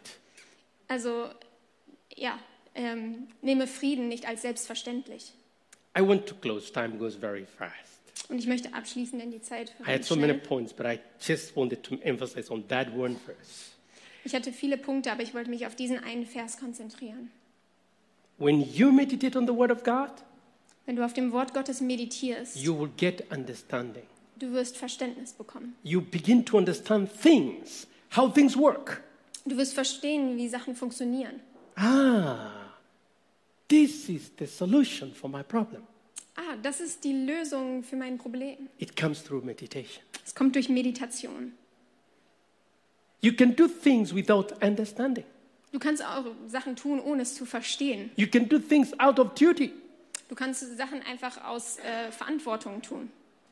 Also, 0.87 1.29
ja, 2.15 2.39
ähm, 2.75 3.27
nehme 3.41 3.67
Frieden 3.67 4.07
nicht 4.07 4.27
als 4.27 4.41
selbstverständlich. 4.41 5.33
I 5.97 6.01
want 6.01 6.25
to 6.27 6.35
close. 6.35 6.71
Time 6.71 6.97
goes 6.97 7.15
very 7.15 7.45
fast. 7.57 7.73
Und 8.29 8.39
ich 8.39 8.47
möchte 8.47 8.73
abschließen, 8.73 9.19
denn 9.19 9.31
die 9.31 9.41
Zeit 9.41 9.75
I 9.85 9.91
had 9.91 10.03
so 10.05 10.15
many 10.15 10.33
schnell. 10.33 10.39
points, 10.47 10.73
but 10.73 10.85
I 10.85 10.99
just 11.21 11.55
wanted 11.55 11.83
to 11.83 11.95
emphasize 12.01 12.51
on 12.51 12.67
that 12.69 12.87
one 12.95 13.15
verse. 13.25 13.71
Ich 14.23 14.33
hatte 14.33 14.53
viele 14.53 14.77
Punkte, 14.77 15.11
aber 15.11 15.21
ich 15.23 15.33
wollte 15.33 15.49
mich 15.49 15.67
auf 15.67 15.75
diesen 15.75 15.99
einen 16.03 16.25
Vers 16.25 16.57
konzentrieren. 16.57 17.29
When 18.37 18.61
you 18.61 18.91
meditate 18.91 19.37
on 19.37 19.45
the 19.45 19.53
Word 19.53 19.71
of 19.71 19.83
God, 19.83 20.11
Wenn 20.85 20.95
du 20.95 21.05
auf 21.05 21.13
dem 21.13 21.31
Wort 21.31 21.53
Gottes 21.53 21.79
meditierst, 21.81 22.55
you 22.57 22.77
will 22.77 22.89
get 22.97 23.29
understanding. 23.31 24.03
du 24.37 24.51
wirst 24.53 24.77
Verständnis 24.77 25.33
bekommen. 25.33 25.75
You 25.83 26.01
begin 26.01 26.45
to 26.45 26.57
understand 26.57 27.09
things, 27.21 27.87
how 28.15 28.33
things 28.33 28.57
work. 28.57 29.03
Du 29.45 29.57
wirst 29.57 29.73
verstehen, 29.73 30.37
wie 30.37 30.47
Sachen 30.47 30.75
funktionieren. 30.75 31.39
Ah, 31.75 32.51
this 33.69 34.09
is 34.09 34.31
the 34.37 34.45
solution 34.45 35.13
for 35.13 35.29
my 35.29 35.43
problem. 35.43 35.83
Ah, 36.35 36.55
das 36.61 36.79
ist 36.79 37.03
die 37.03 37.13
Lösung 37.13 37.83
für 37.83 37.95
mein 37.95 38.17
Problem. 38.17 38.69
It 38.79 38.95
comes 38.95 39.23
through 39.23 39.43
meditation. 39.43 40.03
Es 40.25 40.33
kommt 40.33 40.55
durch 40.55 40.67
Meditation. 40.69 41.53
You 43.21 43.33
can 43.33 43.55
do 43.55 43.67
things 43.67 44.13
without 44.13 44.47
understanding. 44.61 45.25
Du 45.71 45.79
kannst 45.79 46.03
auch 46.03 46.25
Sachen 46.47 46.75
tun, 46.75 46.99
ohne 46.99 47.23
es 47.23 47.35
zu 47.35 47.45
verstehen. 47.45 48.11
You 48.15 48.27
can 48.27 48.47
do 48.47 48.59
things 48.59 48.97
out 48.99 49.19
of 49.19 49.33
duty. 49.35 49.71
Du 50.27 50.35
kannst 50.35 50.77
Sachen 50.77 51.01
einfach 51.03 51.43
aus 51.45 51.77
äh, 51.79 52.11
Verantwortung 52.11 52.81
tun. 52.81 53.11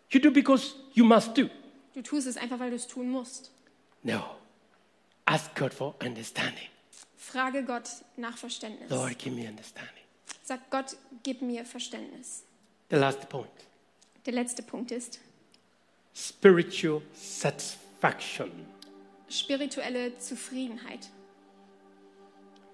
You 0.09 0.19
do 0.19 0.31
because 0.31 0.75
you 0.93 1.05
must 1.05 1.37
do. 1.37 1.49
Du 1.93 2.01
tust 2.01 2.27
es 2.27 2.37
einfach, 2.37 2.59
weil 2.59 2.69
du 2.69 2.75
es 2.75 2.87
tun 2.87 3.09
musst. 3.09 3.51
No. 4.03 4.21
Ask 5.25 5.55
God 5.55 5.73
for 5.73 5.95
understanding. 6.03 6.67
Frage 7.15 7.63
Gott 7.63 7.89
nach 8.17 8.37
Verständnis. 8.37 8.89
Lord, 8.89 9.17
give 9.17 9.35
me 9.35 9.47
understanding. 9.47 10.00
Sag 10.43 10.69
Gott, 10.69 10.95
gib 11.23 11.41
mir 11.41 11.65
Verständnis. 11.65 12.43
The 12.89 12.97
last 12.97 13.29
point 13.29 13.49
Der 14.25 14.33
letzte 14.33 14.63
Punkt 14.63 14.91
ist 14.91 15.19
spiritual 16.13 17.01
satisfaction. 17.13 18.51
spirituelle 19.29 20.17
Zufriedenheit. 20.17 21.09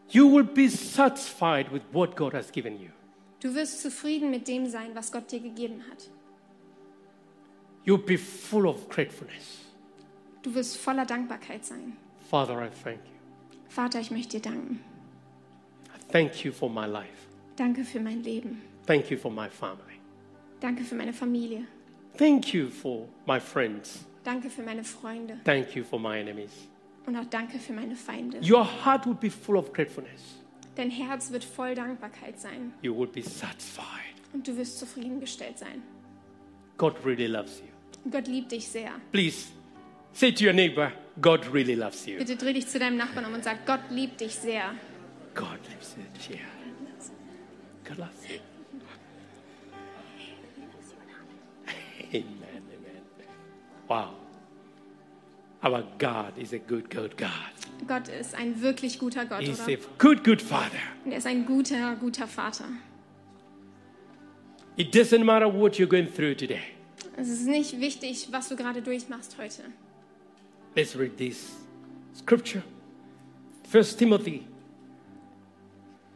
You 0.09 0.29
will 0.33 0.43
be 0.45 0.69
satisfied 0.69 1.71
with 1.71 1.81
what 1.91 2.15
God 2.15 2.33
has 2.33 2.51
given 2.51 2.79
you. 2.81 2.89
Du 3.41 3.53
wirst 3.53 3.81
zufrieden 3.81 4.31
mit 4.31 4.47
dem 4.47 4.67
sein, 4.67 4.95
was 4.95 5.11
Gott 5.11 5.31
dir 5.31 5.39
gegeben 5.39 5.83
hat. 5.91 6.09
You'll 7.85 8.03
be 8.03 8.17
full 8.17 8.65
of 8.65 8.89
gratefulness. 8.89 9.59
Du 10.41 10.53
wirst 10.55 10.77
voller 10.77 11.05
Dankbarkeit 11.05 11.63
sein. 11.65 11.95
Father, 12.29 12.65
I 12.65 12.69
thank 12.83 12.97
you. 13.05 13.59
Vater, 13.69 13.99
ich 13.99 14.11
möchte 14.11 14.39
dir 14.39 14.49
danken. 14.49 14.83
I 15.95 16.11
thank 16.11 16.43
you 16.43 16.51
for 16.51 16.69
my 16.69 16.85
life. 16.85 17.26
Danke 17.57 17.83
für 17.83 17.99
mein 17.99 18.23
Leben. 18.23 18.61
Thank 18.85 19.09
you 19.11 19.17
for 19.17 19.31
my 19.31 19.49
family. 19.49 19.99
Danke 20.59 20.83
für 20.83 20.95
meine 20.95 21.11
Familie. 21.11 21.65
Thank 22.17 22.53
you 22.53 22.69
for 22.69 23.07
my 23.25 23.39
friends. 23.39 24.05
Danke 24.23 24.49
für 24.49 24.61
meine 24.61 24.83
Freunde. 24.83 25.39
Thank 25.43 25.75
you 25.75 25.83
for 25.83 25.99
my 25.99 26.19
enemies. 26.19 26.51
Und 27.05 27.15
auch 27.17 27.25
danke 27.25 27.57
für 27.59 27.73
meine 27.73 27.95
Feinde. 27.95 28.39
Your 28.41 28.65
heart 28.85 29.05
will 29.05 29.15
be 29.15 29.29
full 29.29 29.57
of 29.57 29.73
gratefulness. 29.73 30.41
Dein 30.75 30.91
Herz 30.91 31.31
wird 31.31 31.43
voll 31.43 31.73
Dankbarkeit 31.73 32.39
sein. 32.39 32.73
You 32.81 32.95
will 32.95 33.07
be 33.07 33.23
satisfied. 33.23 34.13
Und 34.33 34.47
du 34.47 34.55
wirst 34.55 34.77
zufriedengestellt 34.77 35.57
sein. 35.57 35.81
God 36.77 36.93
really 37.03 37.27
loves 37.27 37.59
you. 37.59 38.11
Gott 38.11 38.27
liebt 38.27 38.51
dich 38.51 38.67
sehr. 38.67 38.91
Please 39.11 39.47
say 40.13 40.31
to 40.31 40.45
your 40.45 40.53
neighbor, 40.53 40.91
God 41.19 41.51
really 41.51 41.73
loves 41.75 42.05
you. 42.05 42.17
Bitte 42.17 42.35
dreh 42.35 42.53
dich 42.53 42.67
zu 42.67 42.77
deinem 42.77 42.97
Nachbarn 42.97 43.25
um 43.25 43.33
und 43.33 43.43
sag, 43.43 43.65
Gott 43.65 43.81
liebt 43.89 44.21
dich 44.21 44.35
sehr. 44.35 44.75
God 45.33 45.59
loves 45.73 45.95
you. 46.29 46.35
Yeah. 46.35 46.56
God 47.87 48.09
you. 48.29 48.39
Amen. 52.13 52.25
Amen. 52.43 53.01
Wow. 53.87 54.15
Our 55.63 55.83
God 55.97 56.33
is 56.37 56.53
a 56.53 56.59
good, 56.59 56.89
good 56.89 57.17
God. 57.17 57.31
Gott 57.87 58.09
ist 58.09 58.35
ein 58.35 58.61
wirklich 58.61 58.99
guter 58.99 59.25
Gott, 59.25 59.41
He's 59.41 59.61
oder? 59.61 59.73
a 59.73 59.77
good, 59.97 60.23
good 60.23 60.41
Father. 60.41 60.79
Und 61.05 61.11
er 61.11 61.17
ist 61.17 61.27
ein 61.27 61.45
guter, 61.45 61.95
guter 61.95 62.27
Vater. 62.27 62.65
It 64.75 64.93
doesn't 64.93 65.23
matter 65.23 65.47
what 65.47 65.79
you're 65.79 65.87
going 65.87 66.07
through 66.07 66.35
today. 66.35 66.61
Es 67.15 67.29
ist 67.29 67.47
nicht 67.47 67.79
wichtig, 67.79 68.27
was 68.31 68.49
du 68.49 68.55
gerade 68.55 68.81
durchmachst 68.81 69.37
heute. 69.37 69.63
Let's 70.75 70.95
read 70.95 71.17
this 71.17 71.53
scripture. 72.13 72.63
1 73.71 73.95
Timothy 73.97 74.45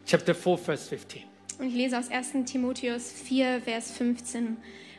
chapter 0.06 0.36
4 0.36 0.58
verse 0.58 0.88
15. 0.88 1.31
Und 1.62 1.68
ich 1.68 1.76
lese 1.76 2.00
aus 2.00 2.10
1. 2.10 2.32
Timotheus 2.46 3.12
4, 3.12 3.62
Vers 3.62 3.92
15. 3.92 4.58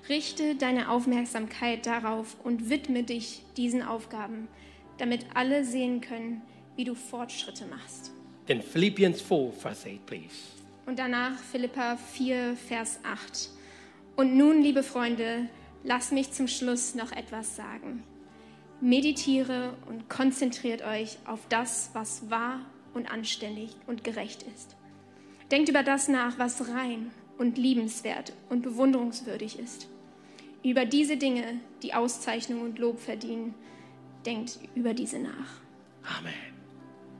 Richte 0.08 0.54
deine 0.54 0.90
Aufmerksamkeit 0.90 1.86
darauf 1.86 2.36
und 2.44 2.70
widme 2.70 3.02
dich 3.02 3.42
diesen 3.56 3.82
Aufgaben, 3.82 4.46
damit 4.96 5.26
alle 5.34 5.64
sehen 5.64 6.00
können, 6.00 6.40
wie 6.76 6.84
du 6.84 6.94
Fortschritte 6.94 7.66
machst. 7.66 8.12
Then 8.46 8.62
Philippians 8.62 9.20
4 9.20 9.52
verse 9.58 9.88
8 9.88 10.06
please. 10.06 10.36
Und 10.86 11.00
danach 11.00 11.36
Philippa 11.36 11.96
4, 11.96 12.54
Vers 12.54 13.00
8. 13.02 13.48
Und 14.14 14.36
nun, 14.36 14.62
liebe 14.62 14.84
Freunde, 14.84 15.48
lasst 15.82 16.12
mich 16.12 16.30
zum 16.30 16.46
Schluss 16.46 16.94
noch 16.94 17.10
etwas 17.10 17.56
sagen. 17.56 18.04
Meditiere 18.80 19.74
und 19.88 20.08
konzentriert 20.08 20.82
euch 20.82 21.18
auf 21.26 21.40
das, 21.48 21.90
was 21.92 22.30
wahr 22.30 22.60
und 22.94 23.10
anständig 23.10 23.74
und 23.88 24.04
gerecht 24.04 24.44
ist. 24.54 24.76
Denkt 25.52 25.68
über 25.68 25.82
das 25.82 26.08
nach, 26.08 26.38
was 26.38 26.66
rein 26.70 27.10
und 27.36 27.58
liebenswert 27.58 28.32
und 28.48 28.62
bewunderungswürdig 28.62 29.58
ist. 29.58 29.86
Über 30.64 30.86
diese 30.86 31.18
Dinge, 31.18 31.60
die 31.82 31.92
Auszeichnung 31.92 32.62
und 32.62 32.78
Lob 32.78 32.98
verdienen, 32.98 33.54
denkt 34.24 34.58
über 34.74 34.94
diese 34.94 35.18
nach. 35.18 35.60
Amen. 36.18 36.32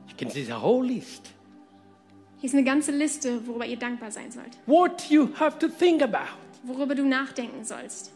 You 0.09 0.15
can 0.17 0.31
see 0.31 0.43
the 0.43 0.53
whole 0.53 0.83
list. 0.85 1.31
Hier 2.39 2.47
ist 2.47 2.55
eine 2.55 2.63
ganze 2.63 2.91
Liste, 2.91 3.45
worüber 3.45 3.67
ihr 3.67 3.77
dankbar 3.77 4.09
sein 4.09 4.31
sollt, 4.31 4.57
What 4.65 5.09
you 5.11 5.29
have 5.35 5.59
to 5.59 5.67
think 5.67 6.01
about. 6.01 6.35
worüber 6.63 6.95
du 6.95 7.05
nachdenken 7.05 7.63
sollst. 7.63 8.11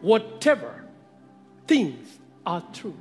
Whatever 0.00 0.84
things 1.66 2.18
are 2.44 2.62
true. 2.72 2.94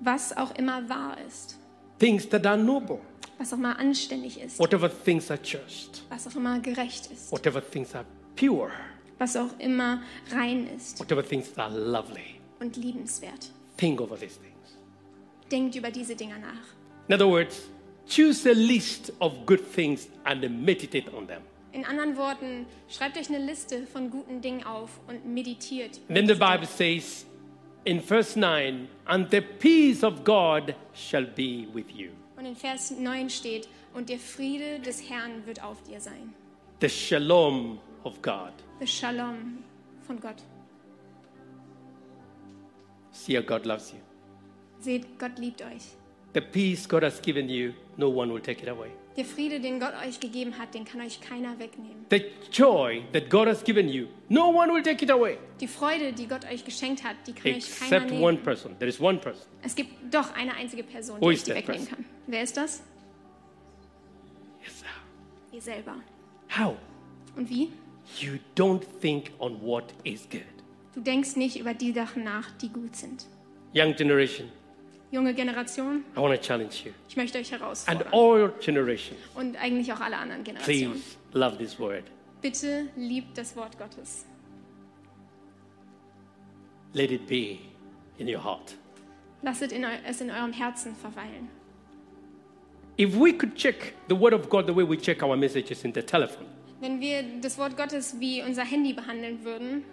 was 0.00 0.36
auch 0.36 0.54
immer 0.56 0.88
wahr 0.88 1.16
ist, 1.26 1.58
Things 2.02 2.28
that 2.30 2.44
are 2.46 2.56
noble. 2.56 2.98
was 3.38 3.52
auch 3.52 3.58
immer 3.58 3.78
anständig 3.78 4.40
ist, 4.40 4.58
Whatever 4.58 4.90
things 4.90 5.30
are 5.30 5.38
just. 5.40 6.02
was 6.10 6.26
auch 6.26 6.34
immer 6.34 6.58
gerecht 6.58 7.06
ist, 7.12 7.30
Whatever 7.30 7.62
things 7.62 7.94
are 7.94 8.04
pure. 8.34 8.72
was 9.18 9.36
auch 9.36 9.56
immer 9.60 10.02
rein 10.32 10.66
ist 10.76 10.98
Whatever 10.98 11.24
things 11.24 11.56
are 11.56 11.72
lovely. 11.78 12.40
und 12.58 12.76
liebenswert. 12.76 13.50
Think 13.76 14.00
over 14.00 14.16
these 14.16 14.38
things. 14.40 14.76
Denkt 15.50 15.76
über 15.76 15.92
diese 15.92 16.16
Dinge 16.16 16.38
nach. 16.40 16.66
In 17.08 17.14
other 17.14 17.28
words, 17.28 17.68
choose 18.08 18.48
a 18.50 18.52
list 18.52 19.12
of 19.20 19.32
good 19.46 19.60
things 19.72 20.08
and 20.24 20.40
meditate 20.64 21.08
on 21.14 21.28
them. 21.28 21.42
In 21.70 21.84
anderen 21.84 22.16
Worten, 22.16 22.66
schreibt 22.88 23.16
euch 23.16 23.28
eine 23.28 23.38
Liste 23.38 23.86
von 23.86 24.10
guten 24.10 24.40
Dingen 24.40 24.64
auf 24.64 24.90
und 25.06 25.24
meditiert. 25.24 26.00
And 26.08 26.16
then 26.16 26.26
the 26.26 26.34
Bible 26.34 26.66
says 26.66 27.26
in 27.84 28.00
verse 28.00 28.36
9, 28.36 28.88
and 29.06 29.30
the 29.30 29.40
peace 29.40 30.02
of 30.02 30.24
God 30.24 30.74
shall 30.92 31.24
be 31.24 31.66
with 31.72 31.94
you. 31.94 32.10
Und 32.36 32.46
in 32.46 32.56
Vers 32.56 32.90
9 32.90 33.30
steht, 33.30 33.68
und 33.94 34.08
der 34.08 34.18
Friede 34.18 34.80
des 34.80 35.08
Herrn 35.08 35.46
wird 35.46 35.62
auf 35.62 35.82
dir 35.82 36.00
sein. 36.00 36.34
The 36.80 36.88
shalom 36.88 37.78
of 38.04 38.20
God. 38.22 38.52
The 38.80 38.86
Shalom 38.86 39.62
von 40.06 40.18
Gott. 40.18 40.42
See 43.12 43.40
God 43.40 43.66
loves 43.66 43.92
you. 43.92 44.00
Seht, 44.80 45.18
Gott 45.18 45.38
liebt 45.38 45.62
euch. 45.62 45.96
The 46.32 46.40
peace 46.40 46.88
God 46.88 47.02
has 47.04 47.20
given 47.20 47.48
you, 47.48 47.74
no 47.96 48.08
one 48.08 48.32
will 48.32 48.40
take 48.40 48.62
it 48.62 48.68
away. 48.68 48.90
Der 49.16 49.24
Friede, 49.24 49.60
den 49.60 49.78
Gott 49.78 49.92
euch 50.06 50.20
gegeben 50.20 50.58
hat, 50.58 50.74
den 50.74 50.84
kann 50.84 51.00
euch 51.02 51.20
keiner 51.20 51.58
wegnehmen. 51.58 52.06
The 52.10 52.24
joy 52.50 53.02
that 53.12 53.28
God 53.28 53.46
has 53.46 53.62
given 53.62 53.88
you, 53.88 54.06
no 54.28 54.48
one 54.48 54.72
will 54.72 54.82
take 54.82 55.04
it 55.04 55.10
away. 55.10 55.36
Die 55.60 55.68
Freude, 55.68 56.12
die 56.12 56.26
Gott 56.26 56.44
euch 56.50 56.64
geschenkt 56.64 57.04
hat, 57.04 57.16
die 57.26 57.32
kann 57.32 57.52
euch 57.52 57.78
keiner 57.78 57.96
Except 58.04 58.12
one 58.12 58.32
nehmen. 58.32 58.42
person. 58.42 58.78
There 58.78 58.88
is 58.88 59.00
one 59.00 59.18
person. 59.18 59.44
Es 59.62 59.74
gibt 59.74 59.92
doch 60.12 60.34
eine 60.34 60.54
einzige 60.54 60.82
Person, 60.82 61.16
Who 61.20 61.30
die 61.30 61.36
euch 61.36 61.42
die 61.42 61.54
wegnehmen 61.54 61.88
kann. 61.88 62.04
Wer 62.26 62.42
ist 62.42 62.56
das? 62.56 62.82
wir 65.52 65.60
selber. 65.60 65.96
How? 66.58 66.76
Und 67.36 67.48
wie? 67.48 67.68
You 68.18 68.38
don't 68.56 68.82
think 69.00 69.30
on 69.38 69.60
what 69.62 69.94
is 70.02 70.28
good. 70.30 70.42
Du 70.94 71.00
denkst 71.00 71.36
nicht 71.36 71.58
über 71.58 71.74
die 71.74 71.92
Sachen 71.92 72.24
nach, 72.24 72.50
die 72.52 72.68
gut 72.68 72.96
sind. 72.96 73.26
Young 73.74 73.94
generation, 73.94 74.48
Junge 75.12 75.34
Generation, 75.34 76.04
I 76.16 76.20
want 76.20 76.34
to 76.34 76.40
challenge 76.40 76.84
you. 76.86 76.92
ich 77.06 77.16
möchte 77.16 77.38
euch 77.38 77.52
And 77.52 77.60
herausfordern. 77.62 78.08
all 78.12 78.50
generations, 78.60 79.18
Und 79.34 79.56
eigentlich 79.56 79.92
auch 79.92 80.00
alle 80.00 80.16
anderen 80.16 80.42
Generationen. 80.42 80.92
please 80.94 81.16
love 81.34 81.58
this 81.58 81.78
word. 81.78 82.04
Bitte 82.40 82.88
liebt 82.96 83.36
das 83.36 83.54
Wort 83.54 83.78
Gottes. 83.78 84.24
Let 86.94 87.10
it 87.10 87.26
be 87.26 87.58
in 88.18 88.26
your 88.26 88.42
heart. 88.42 88.74
In 89.42 89.84
eu- 89.84 89.88
es 90.06 90.20
in 90.20 90.30
eurem 90.30 90.52
Herzen 90.52 90.94
verweilen. 90.96 91.48
If 92.98 93.14
we 93.14 93.32
could 93.36 93.54
check 93.54 93.94
the 94.08 94.18
word 94.18 94.32
of 94.32 94.48
God 94.48 94.66
the 94.66 94.74
way 94.74 94.84
we 94.88 94.96
check 94.96 95.22
our 95.22 95.36
messages 95.36 95.84
in 95.84 95.92
the 95.92 96.02
telephone, 96.02 96.46
Wenn 96.80 97.00
wir 97.00 97.22
das 97.40 97.58
Wort 97.58 97.76
Gottes 97.76 98.18
wie 98.18 98.42
unser 98.42 98.64
Handy 98.64 98.92
behandeln 98.94 99.44
würden, 99.44 99.84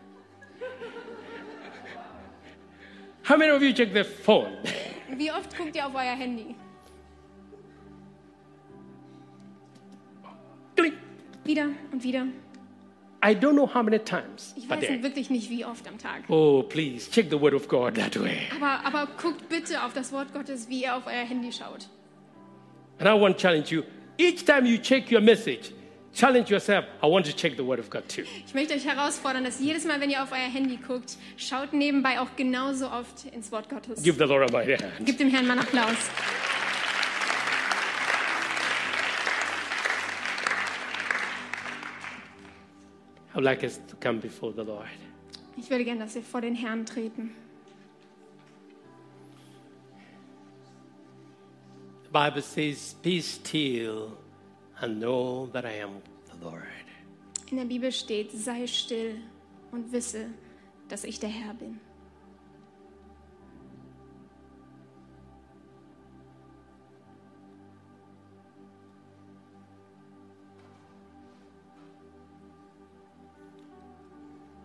how 3.27 3.37
many 3.37 3.51
of 3.51 3.61
you 3.61 3.73
check 3.73 3.93
the 3.93 4.03
phone? 4.03 4.57
wie 5.17 5.31
oft 5.31 5.57
guckt 5.57 5.75
ihr 5.75 5.85
auf 5.85 5.95
euer 5.95 6.15
Handy? 6.15 6.55
Click. 10.75 10.93
Wieder 11.43 11.69
und 11.91 12.03
wieder. 12.03 12.27
I 13.21 13.35
don't 13.35 13.53
know 13.53 13.67
how 13.67 13.83
many 13.83 13.99
times, 13.99 14.53
Ich 14.55 14.69
weiß 14.69 14.81
wirklich 15.03 15.29
nicht, 15.29 15.49
wie 15.49 15.65
oft 15.65 15.85
am 15.87 15.97
Tag. 15.97 16.23
Oh, 16.29 16.63
please 16.63 17.11
check 17.11 17.29
the 17.29 17.39
word 17.39 17.53
of 17.53 17.67
God 17.67 17.95
that 17.95 18.17
way. 18.17 18.47
Aber, 18.55 18.85
aber 18.85 19.11
guckt 19.21 19.49
bitte 19.49 19.83
auf 19.83 19.91
das 19.93 20.13
Wort 20.13 20.33
Gottes, 20.33 20.69
wie 20.69 20.83
ihr 20.83 20.95
auf 20.95 21.05
euer 21.05 21.25
Handy 21.25 21.51
schaut. 21.51 21.89
And 22.97 23.09
I 23.09 23.19
want 23.19 23.35
to 23.35 23.41
challenge 23.41 23.71
you. 23.71 23.83
Each 24.17 24.45
time 24.45 24.65
you 24.65 24.77
check 24.77 25.11
your 25.11 25.21
message, 25.21 25.71
challenge 26.19 26.51
yourself. 26.51 26.85
I 27.01 27.07
want 27.07 27.25
to 27.27 27.33
check 27.33 27.55
the 27.55 27.63
word 27.63 27.79
of 27.79 27.89
God 27.89 28.07
too. 28.09 28.25
Ich 28.45 28.53
möchte 28.53 28.73
euch 28.73 28.85
herausfordern, 28.85 29.43
dass 29.45 29.59
jedes 29.59 29.85
Mal, 29.85 30.01
wenn 30.01 30.09
ihr 30.09 30.21
auf 30.21 30.31
euer 30.31 30.49
Handy 30.51 30.77
guckt, 30.77 31.17
schaut 31.37 31.71
nebenbei 31.73 32.19
auch 32.19 32.35
genauso 32.35 32.87
oft 32.87 33.25
ins 33.33 33.51
Wort 33.51 33.69
Gottes. 33.69 34.03
Give 34.03 34.17
the 34.17 34.25
Lord 34.25 34.49
a 34.49 34.51
mighty 34.51 34.75
hand. 34.75 35.05
Gebt 35.05 35.19
dem 35.19 35.29
Herrn 35.29 35.47
mal 35.47 35.57
einen 35.57 35.61
Applaus. 35.61 35.95
I 43.31 43.35
would 43.35 43.45
like 43.45 43.63
us 43.63 43.79
to 43.87 43.95
come 44.01 44.19
before 44.19 44.51
the 44.51 44.63
Lord. 44.63 44.87
Ich 45.55 45.69
würde 45.69 45.85
gerne, 45.85 46.01
dass 46.01 46.15
wir 46.15 46.23
vor 46.23 46.41
den 46.41 46.55
Herrn 46.55 46.85
treten. 46.85 47.31
The 52.03 52.11
Bible 52.11 52.41
says, 52.41 52.95
Be 53.03 53.21
still 53.21 54.17
and 54.81 54.99
know 54.99 55.47
that 55.47 55.65
I 55.65 55.73
am 55.73 56.01
the 56.29 56.45
Lord. 56.45 56.63
In 57.51 57.57
der 57.57 57.65
Bibel 57.65 57.91
steht, 57.91 58.31
sei 58.31 58.67
still 58.67 59.15
und 59.71 59.91
wisse, 59.91 60.29
dass 60.87 61.03
ich 61.03 61.19
der 61.19 61.29
Herr 61.29 61.53
bin. 61.53 61.79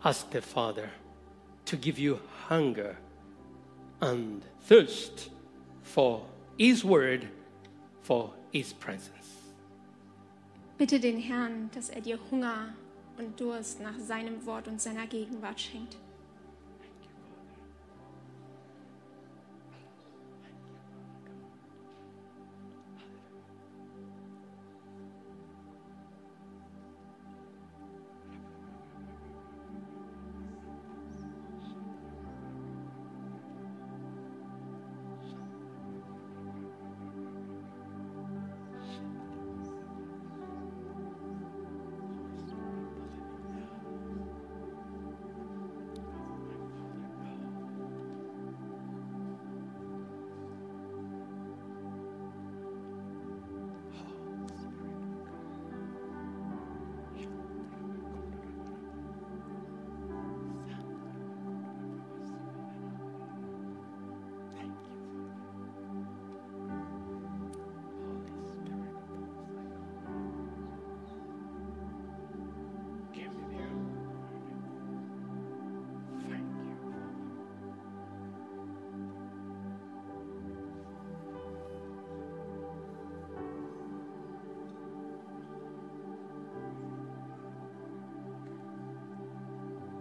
Ask 0.02 0.30
the 0.32 0.42
Father 0.42 0.90
to 1.64 1.78
give 1.78 1.98
you 1.98 2.20
hunger 2.46 2.98
and 4.02 4.42
thirst 4.68 5.30
for 5.82 6.26
His 6.58 6.84
word, 6.84 7.26
for 8.02 8.34
His 8.52 8.74
presence. 8.74 9.43
Bitte 10.76 10.98
den 10.98 11.18
Herrn, 11.18 11.70
dass 11.72 11.88
er 11.88 12.00
dir 12.00 12.18
Hunger 12.32 12.74
und 13.16 13.38
Durst 13.38 13.80
nach 13.80 13.96
seinem 14.00 14.44
Wort 14.44 14.66
und 14.66 14.80
seiner 14.80 15.06
Gegenwart 15.06 15.60
schenkt. 15.60 15.96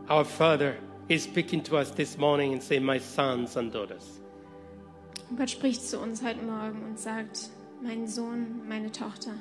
Our 0.10 0.26
Father 0.26 0.76
is 1.10 1.24
speaking 1.24 1.62
to 1.64 1.78
us 1.78 1.92
this 1.92 2.18
morning 2.18 2.54
and 2.54 2.62
saying, 2.62 2.84
My 2.84 3.00
sons 3.00 3.56
and 3.58 3.72
daughters, 3.74 4.20
Und 5.30 5.38
Gott 5.38 5.50
spricht 5.50 5.82
zu 5.88 6.00
uns 6.00 6.22
heute 6.24 6.44
Morgen 6.44 6.84
und 6.84 7.00
sagt, 7.00 7.50
mein 7.82 8.08
Sohn, 8.08 8.68
meine 8.68 8.92
Tochter, 8.92 9.32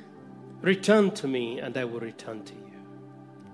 return 0.63 1.13
to 1.15 1.27
me 1.27 1.61
and 1.63 1.77
I 1.77 1.85
will 1.85 2.01
return 2.01 2.45
to 2.45 2.55
you. 2.55 2.61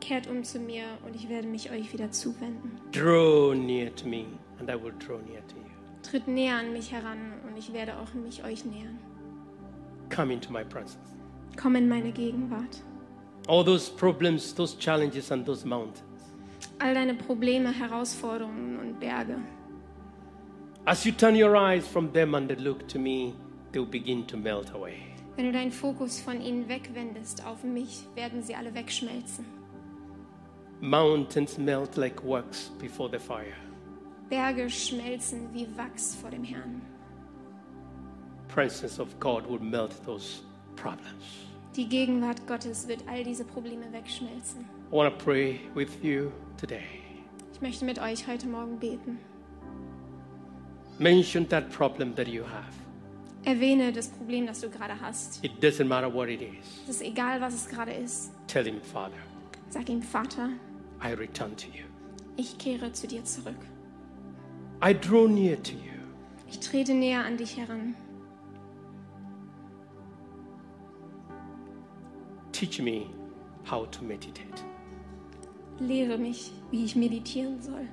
kehrt 0.01 0.27
um 0.29 0.45
zu 0.45 0.61
mir 0.61 0.85
und 1.05 1.17
ich 1.17 1.29
werde 1.29 1.49
mich 1.49 1.71
euch 1.71 1.93
wieder 1.93 2.11
zuwenden. 2.11 2.79
Draw 2.93 3.55
near 3.55 3.95
to 3.97 4.07
me 4.07 4.27
and 4.61 4.69
I 4.71 4.75
will 4.75 4.93
draw 4.99 5.19
near 5.19 5.41
to 5.49 5.57
you. 5.57 5.65
Tritt 6.03 6.29
näher 6.29 6.57
an 6.59 6.73
mich 6.73 6.93
heran 6.93 7.33
und 7.47 7.57
ich 7.59 7.73
werde 7.73 7.97
auch 7.99 8.13
mich 8.15 8.45
euch 8.45 8.65
nähern. 8.65 8.99
Come 10.15 10.33
into 10.33 10.53
my 10.53 10.65
presence. 10.65 10.99
Komm 11.61 11.75
in 11.77 11.89
meine 11.89 12.13
Gegenwart. 12.13 12.83
All 13.49 13.65
those 13.65 13.91
problems, 13.91 14.55
those 14.55 14.77
challenges, 14.79 15.33
and 15.33 15.45
those 15.47 15.67
mountains. 15.67 16.03
All 16.81 16.95
deine 16.95 17.15
Probleme, 17.15 17.73
Herausforderungen 17.73 18.79
und 18.79 19.01
Berge. 19.01 19.37
As 20.85 21.05
you 21.05 21.13
turn 21.13 21.35
your 21.35 21.57
eyes 21.57 21.87
from 21.87 22.13
them 22.13 22.35
and 22.35 22.49
they 22.49 22.57
look 22.57 22.87
to 22.89 22.99
me, 22.99 23.35
they 23.73 23.81
will 23.81 23.87
begin 23.87 24.27
to 24.27 24.37
melt 24.37 24.73
away. 24.75 24.97
Wenn 25.37 25.47
du 25.47 25.53
deinen 25.53 25.73
Fokus 25.73 26.21
von 26.21 26.41
ihnen 26.41 26.69
wegwendest 26.69 27.45
auf 27.45 27.63
mich, 27.63 28.07
werden 28.15 28.43
sie 28.43 28.55
alle 28.55 28.75
wegschmelzen. 28.75 29.45
Mountains 30.81 31.59
melt 31.59 31.97
like 31.97 32.25
wax 32.25 32.71
before 32.81 33.11
the 33.11 33.19
fire. 33.19 33.55
Berge 34.29 34.71
schmelzen 34.71 35.49
wie 35.53 35.67
Wachs 35.77 36.15
vor 36.15 36.31
dem 36.31 36.45
Herrn. 36.45 36.81
Presence 38.49 39.01
of 39.01 39.09
God 39.21 39.49
will 39.49 39.61
melt 39.61 39.93
those 40.05 40.43
problems. 40.77 41.47
Die 41.77 41.89
Gegenwart 41.89 42.47
Gottes 42.47 42.89
wird 42.89 43.05
all 43.09 43.23
diese 43.25 43.45
Probleme 43.45 43.93
wegschmelzen. 43.93 44.65
I 44.91 44.95
want 44.95 45.19
to 45.19 45.25
pray 45.25 45.61
with 45.75 46.03
you 46.03 46.33
today. 46.57 46.85
Ich 47.53 47.61
möchte 47.61 47.85
mit 47.85 47.99
euch 47.99 48.27
heute 48.27 48.47
Morgen 48.47 48.79
beten. 48.79 49.19
Mention 50.99 51.47
that 51.49 51.71
problem 51.71 52.15
that 52.17 52.27
you 52.29 52.43
have. 52.45 52.73
Erwähne 53.45 53.93
das 53.93 54.09
Problem, 54.09 54.47
das 54.47 54.61
du 54.61 54.69
gerade 54.71 54.99
hast. 55.01 55.45
It 55.45 55.61
doesn't 55.63 55.87
matter 55.87 56.13
what 56.13 56.29
it 56.29 56.41
is. 56.43 56.83
Es 56.89 56.97
ist 56.97 57.03
egal, 57.03 57.41
was 57.41 57.55
es 57.55 57.69
gerade 57.69 57.93
ist. 57.93 58.33
Tell 58.47 58.65
him, 58.65 58.81
Father, 58.81 59.17
Sag 59.71 59.89
ihm, 59.91 60.03
Vater, 60.03 60.51
I 61.03 61.13
return 61.13 61.55
to 61.57 61.67
you. 61.69 61.85
ich 62.37 62.57
kehre 62.59 62.91
zu 62.93 63.07
dir 63.07 63.25
zurück. 63.25 63.59
I 64.83 64.95
draw 64.95 65.27
near 65.29 65.63
to 65.63 65.73
you. 65.73 65.93
Ich 66.49 66.61
trete 66.61 66.95
näher 66.95 67.25
an 67.25 67.37
dich 67.37 67.57
heran. 67.59 67.95
Teach 72.53 72.81
me 72.81 73.07
how 73.71 73.87
to 73.91 74.03
meditate. 74.03 74.65
Lehre 75.81 76.19
mich, 76.19 76.53
wie 76.71 76.85
ich 76.85 76.97
meditieren 76.97 77.63
soll. 77.63 77.87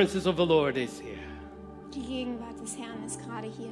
Presence 0.00 0.26
of 0.26 0.36
the 0.36 0.46
Lord 0.46 0.78
is 0.78 0.98
here. 0.98 1.18
Die 1.92 2.00
Gegenwart 2.00 2.58
des 2.58 2.74
Herrn 2.78 3.04
ist 3.04 3.20
gerade 3.20 3.48
hier. 3.48 3.68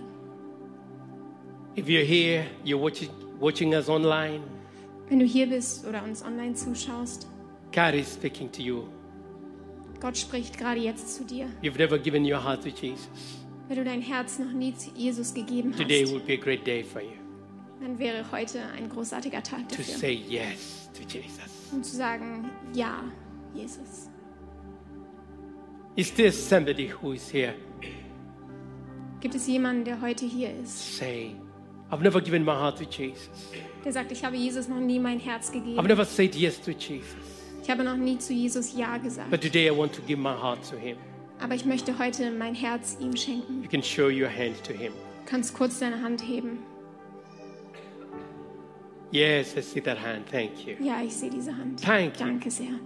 If 1.74 1.86
you're 1.88 2.04
here, 2.04 2.44
you're 2.64 2.78
watching, 2.78 3.08
watching 3.40 3.72
us 3.74 3.88
online, 3.88 4.42
Wenn 5.08 5.20
du 5.20 5.24
hier 5.24 5.46
bist 5.46 5.86
oder 5.86 6.02
uns 6.02 6.22
online 6.22 6.54
zuschaust, 6.54 7.26
God 7.72 7.94
is 7.94 8.12
speaking 8.12 8.52
to 8.52 8.60
you. 8.60 8.88
Gott 10.00 10.18
spricht 10.18 10.58
gerade 10.58 10.80
jetzt 10.80 11.14
zu 11.14 11.24
dir. 11.24 11.46
You've 11.62 11.78
never 11.78 11.98
given 11.98 12.24
your 12.30 12.44
heart 12.44 12.62
to 12.62 12.68
Jesus. 12.68 13.08
Wenn 13.68 13.78
du 13.78 13.84
dein 13.84 14.02
Herz 14.02 14.38
noch 14.38 14.52
nie 14.52 14.74
zu 14.74 14.90
Jesus 14.94 15.32
gegeben 15.32 15.72
Today 15.74 16.02
hast, 16.02 16.12
will 16.12 16.20
be 16.20 16.34
a 16.34 16.36
great 16.36 16.66
day 16.66 16.84
for 16.84 17.00
you 17.00 17.12
dann 17.80 17.98
wäre 17.98 18.24
heute 18.32 18.60
ein 18.76 18.88
großartiger 18.88 19.42
Tag 19.42 19.68
to 19.68 19.76
dafür, 19.76 19.94
say 19.94 20.12
yes 20.12 20.90
to 20.92 21.02
Jesus. 21.08 21.70
um 21.72 21.82
zu 21.82 21.96
sagen, 21.96 22.50
ja, 22.74 23.04
Jesus. 23.54 24.10
Is 25.98 26.12
there 26.12 26.30
somebody 26.30 26.86
who 26.86 27.12
is 27.12 27.28
here? 27.28 27.54
Gibt 29.20 29.34
es 29.34 29.48
jemanden, 29.48 29.84
der 29.84 30.00
heute 30.00 30.26
hier 30.26 30.50
ist, 30.62 30.96
Say, 30.96 31.34
I've 31.90 32.02
never 32.02 32.20
given 32.20 32.44
my 32.44 32.52
heart 32.52 32.78
to 32.78 32.84
Jesus. 32.84 33.50
der 33.84 33.92
sagt, 33.92 34.12
ich 34.12 34.24
habe 34.24 34.36
Jesus 34.36 34.68
noch 34.68 34.78
nie 34.78 35.00
mein 35.00 35.18
Herz 35.18 35.48
I've 35.50 35.54
gegeben. 35.54 35.86
never 35.88 36.04
said 36.04 36.36
yes 36.36 36.60
to 36.60 36.70
Jesus. 36.70 37.16
Ich 37.64 37.68
habe 37.68 37.82
noch 37.82 37.96
nie 37.96 38.16
zu 38.16 38.32
Jesus 38.32 38.76
Ja 38.76 38.96
gesagt. 38.98 39.28
But 39.28 39.40
today 39.40 39.66
I 39.68 39.76
want 39.76 39.92
to 39.96 40.02
give 40.02 40.20
my 40.20 40.30
heart 40.40 40.60
to 40.70 40.76
Him. 40.76 40.98
Aber 41.40 41.56
ich 41.56 41.64
möchte 41.64 41.98
heute 41.98 42.30
mein 42.30 42.54
Herz 42.54 42.96
ihm 43.00 43.16
schenken. 43.16 43.64
You 43.64 43.68
can 43.68 43.82
show 43.82 44.06
your 44.06 44.28
hand 44.28 44.62
to 44.68 44.72
Him. 44.72 44.92
Du 45.24 45.30
kannst 45.32 45.52
kurz 45.52 45.80
deine 45.80 46.00
Hand 46.00 46.22
heben. 46.22 46.58
Yes, 49.10 49.56
I 49.56 49.62
see 49.62 49.80
that 49.80 49.98
hand. 50.00 50.28
Thank 50.30 50.64
you. 50.64 50.76
Ja, 50.80 51.02
ich 51.02 51.16
sehe 51.16 51.30
diese 51.30 51.56
Hand. 51.56 51.82
Thank 51.82 52.20
you. 52.20 52.26
Danke 52.26 52.52
sehr. 52.52 52.78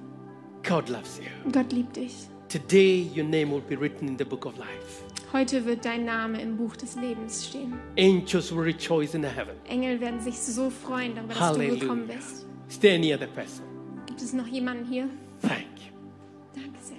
God 0.66 0.88
loves 0.88 1.18
you. 1.18 1.50
Gott 1.52 1.70
liebt 1.72 1.96
dich. 1.96 2.14
Today, 2.52 3.08
your 3.14 3.24
name 3.24 3.50
will 3.50 3.62
be 3.62 3.76
written 3.76 4.06
in 4.08 4.18
the 4.18 4.26
book 4.26 4.44
of 4.44 4.58
life. 4.58 5.02
Heute 5.32 5.64
wird 5.64 5.86
dein 5.86 6.04
Name 6.04 6.38
im 6.38 6.58
Buch 6.58 6.76
des 6.76 6.96
Lebens 6.96 7.46
stehen. 7.48 7.72
Angels 7.96 8.52
will 8.52 8.62
rejoice 8.62 9.14
in 9.14 9.22
the 9.22 9.28
heaven. 9.28 9.54
Engel 9.66 9.98
werden 9.98 10.20
sich 10.20 10.38
so 10.38 10.68
freuen 10.68 11.14
darüber, 11.14 11.32
dass 11.32 11.54
du 11.54 11.60
gekommen 11.60 12.02
Hallelujah. 12.02 12.16
bist. 12.18 12.46
Is 12.68 12.78
there 12.78 12.94
any 12.94 13.14
other 13.14 13.26
person? 13.26 13.64
Gibt 14.04 14.20
es 14.20 14.34
noch 14.34 14.46
jemanden 14.46 14.84
hier? 14.84 15.08
Thank 15.40 15.62
you. 15.78 15.94
Danke 16.54 16.78
sehr. 16.82 16.98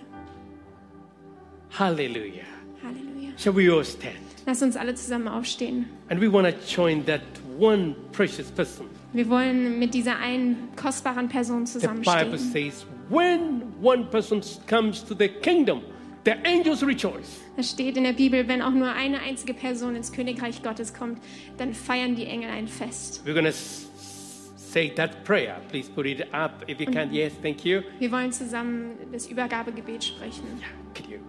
Hallelujah. 1.78 2.46
Halleluja. 2.84 3.38
Shall 3.38 3.56
we 3.56 3.72
all 3.72 3.86
stand? 3.86 4.16
Lass 4.48 4.64
uns 4.64 4.76
alle 4.76 4.96
zusammen 4.96 5.28
aufstehen. 5.28 5.86
And 6.10 6.20
we 6.20 6.34
want 6.34 6.48
to 6.48 6.56
join 6.68 7.06
that 7.06 7.22
one 7.60 7.96
precious 8.12 8.50
person. 8.50 8.88
Wir 9.14 9.30
wollen 9.30 9.78
mit 9.78 9.94
dieser 9.94 10.18
einen 10.18 10.70
kostbaren 10.76 11.30
Person 11.30 11.68
The 11.68 11.78
Bible 11.78 12.02
zusammenstehen. 12.04 12.72
says, 12.72 12.88
when 13.10 13.74
one 13.82 14.10
person 14.10 14.42
comes 14.68 15.04
to 15.04 15.16
the 15.16 15.30
kingdom, 15.30 15.82
the 16.24 16.36
angels 16.46 16.84
rejoice. 16.84 17.40
Es 17.58 17.72
steht 17.72 17.98
in 17.98 18.04
der 18.04 18.14
Bibel, 18.14 18.48
wenn 18.48 18.62
auch 18.62 18.72
nur 18.72 18.92
eine 18.92 19.20
einzige 19.20 19.54
Person 19.54 19.96
ins 19.96 20.12
Königreich 20.12 20.64
Gottes 20.64 20.94
kommt, 20.94 21.20
dann 21.58 21.74
feiern 21.74 22.16
die 22.16 22.26
Engel 22.26 22.50
ein 22.50 22.68
Fest. 22.68 23.22
We're 23.26 23.34
going 23.34 23.46
to 23.46 23.52
say 23.52 24.90
that 24.96 25.24
prayer. 25.24 25.62
Please 25.70 25.90
put 25.90 26.06
it 26.06 26.34
up 26.34 26.64
if 26.68 26.80
you 26.80 26.88
can. 26.88 27.14
Yes, 27.14 27.34
thank 27.42 27.64
you. 27.64 27.82
Wir 28.00 28.12
wollen 28.12 28.32
zusammen 28.32 28.98
das 29.12 29.28
Übergabegebet 29.28 30.04
sprechen. 30.04 30.46
Yeah, 30.60 30.70
could 30.96 31.10
you? 31.10 31.20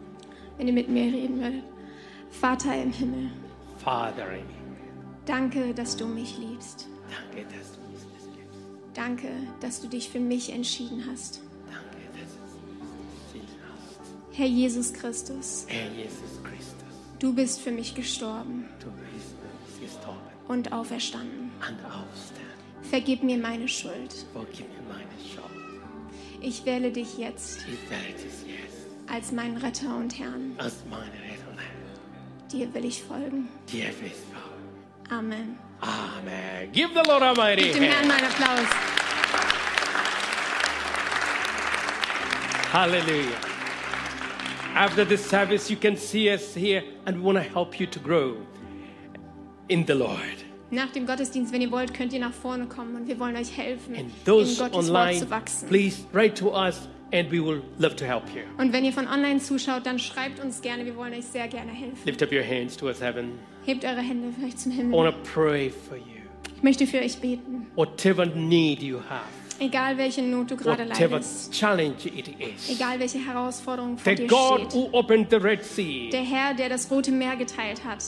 Wenn 0.56 0.68
ihr 0.68 0.72
mit 0.72 0.88
mir 0.88 1.12
reden 1.12 1.40
würdet. 1.40 1.62
Vater 2.30 2.74
im 2.74 2.92
Himmel, 2.92 3.30
Father, 3.78 4.32
in 4.32 4.42
danke, 5.24 5.72
dass 5.72 5.96
du 5.96 6.06
mich 6.06 6.36
liebst. 6.36 6.88
Danke, 7.08 7.46
dass 7.48 7.72
du 7.72 7.80
das 7.92 8.24
gibst. 8.34 8.58
Danke, 8.92 9.28
dass 9.60 9.80
du 9.80 9.88
dich 9.88 10.08
für 10.08 10.20
mich 10.20 10.52
entschieden 10.52 11.04
hast. 11.10 11.43
Herr 14.36 14.46
Jesus 14.46 14.92
Christus, 14.92 15.64
Herr 15.68 15.90
Jesus 15.92 16.42
Christus, 16.42 16.94
du 17.20 17.32
bist 17.32 17.60
für 17.60 17.70
mich 17.70 17.94
gestorben 17.94 18.66
du 18.80 18.86
bist 18.90 19.28
für 19.38 19.80
uns 19.86 19.92
gestorben 19.92 20.20
und 20.48 20.72
auferstanden. 20.72 21.50
und. 21.60 22.88
Vergib 22.90 23.22
mir 23.22 23.38
meine 23.38 23.66
Schuld. 23.68 24.12
Vergib 24.32 24.66
mir 24.68 24.82
meine 24.92 25.08
Schuld. 25.18 25.44
Ich 26.40 26.64
wähle 26.66 26.90
dich 26.90 27.16
jetzt 27.16 27.60
Ich 27.72 29.10
als 29.10 29.32
meinen 29.32 29.56
Retter 29.56 29.96
und 29.96 30.18
Herrn. 30.18 30.54
als 30.58 30.74
Dir 32.52 32.72
will 32.74 32.84
ich 32.84 33.02
folgen. 33.02 33.48
dir. 33.70 33.86
Amen. 35.10 35.56
Amen. 35.80 36.70
Give 36.72 36.88
the 36.94 37.08
Lord 37.08 37.22
a 37.22 37.34
mighty 37.34 37.64
Gib 37.64 37.74
dem 37.74 37.82
Herrn 37.84 38.10
einen 38.10 38.24
Applaus. 38.26 38.68
Hallelujah. 42.72 43.53
After 44.74 45.04
the 45.06 45.16
service, 45.16 45.70
you 45.70 45.76
can 45.76 45.96
see 45.96 46.32
us 46.32 46.54
here, 46.54 46.82
and 47.06 47.16
we 47.18 47.22
want 47.22 47.38
to 47.38 47.44
help 47.44 47.78
you 47.78 47.86
to 47.86 48.00
grow 48.00 48.36
in 49.68 49.84
the 49.86 49.94
Lord. 49.94 50.44
Nach 50.70 50.90
dem 50.90 51.06
Gottesdienst, 51.06 51.52
wenn 51.52 51.60
ihr 51.60 51.70
wollt, 51.70 51.94
könnt 51.94 52.12
ihr 52.12 52.18
nach 52.18 52.32
vorne 52.32 52.66
kommen 52.66 52.96
und 52.96 53.06
wir 53.06 53.20
wollen 53.20 53.36
euch 53.36 53.56
helfen, 53.56 53.94
in 53.94 54.10
Gottes 54.24 54.58
Wort 54.58 54.74
online, 54.74 55.20
zu 55.20 55.30
wachsen. 55.30 55.68
please 55.68 56.02
write 56.12 56.34
to 56.34 56.50
us, 56.52 56.88
and 57.12 57.30
we 57.30 57.38
will 57.40 57.62
love 57.78 57.94
to 57.94 58.04
help 58.04 58.24
you. 58.34 58.42
Und 58.58 58.72
wenn 58.72 58.84
ihr 58.84 58.92
von 58.92 59.06
online 59.06 59.38
zuschaut, 59.38 59.86
dann 59.86 60.00
schreibt 60.00 60.40
uns 60.42 60.60
gerne, 60.60 60.84
wir 60.84 60.96
wollen 60.96 61.14
euch 61.14 61.26
sehr 61.26 61.46
gerne 61.46 61.70
helfen. 61.70 62.00
Lift 62.04 62.22
up 62.24 62.32
your 62.32 62.42
hands 62.42 62.76
towards 62.76 63.00
heaven. 63.00 63.38
Hebt 63.64 63.84
eure 63.84 64.00
Hände 64.00 64.30
vielleicht 64.36 64.58
zum 64.58 64.72
I 64.72 64.76
Himmel. 64.76 64.98
want 64.98 65.14
to 65.14 65.20
pray 65.32 65.70
for 65.70 65.96
you. 65.96 66.02
Ich 66.56 66.62
möchte 66.64 66.86
für 66.88 66.98
euch 66.98 67.18
beten. 67.18 67.66
Whatever 67.76 68.26
need 68.26 68.82
you 68.82 68.98
have, 69.08 69.28
Egal 69.64 69.96
welche 69.96 70.22
Not 70.22 70.50
du 70.50 70.56
gerade 70.56 70.84
whatever 70.88 71.10
leidest, 71.16 71.52
challenge 71.52 72.06
it 72.06 72.28
is, 72.40 72.68
egal 72.70 72.98
welche 72.98 73.18
Herausforderung 73.18 73.96
vor 73.98 74.12
the 74.12 74.16
dir 74.22 74.26
God 74.28 74.60
steht. 74.60 74.74
who 74.74 74.88
opened 74.92 75.28
the 75.30 75.36
Red 75.36 75.64
Sea, 75.64 76.10
Der 76.10 76.22
Herr, 76.22 76.54
der 76.54 76.68
das 76.68 76.90
Rote 76.90 77.10
Meer 77.12 77.36
geteilt 77.36 77.84
hat. 77.84 78.04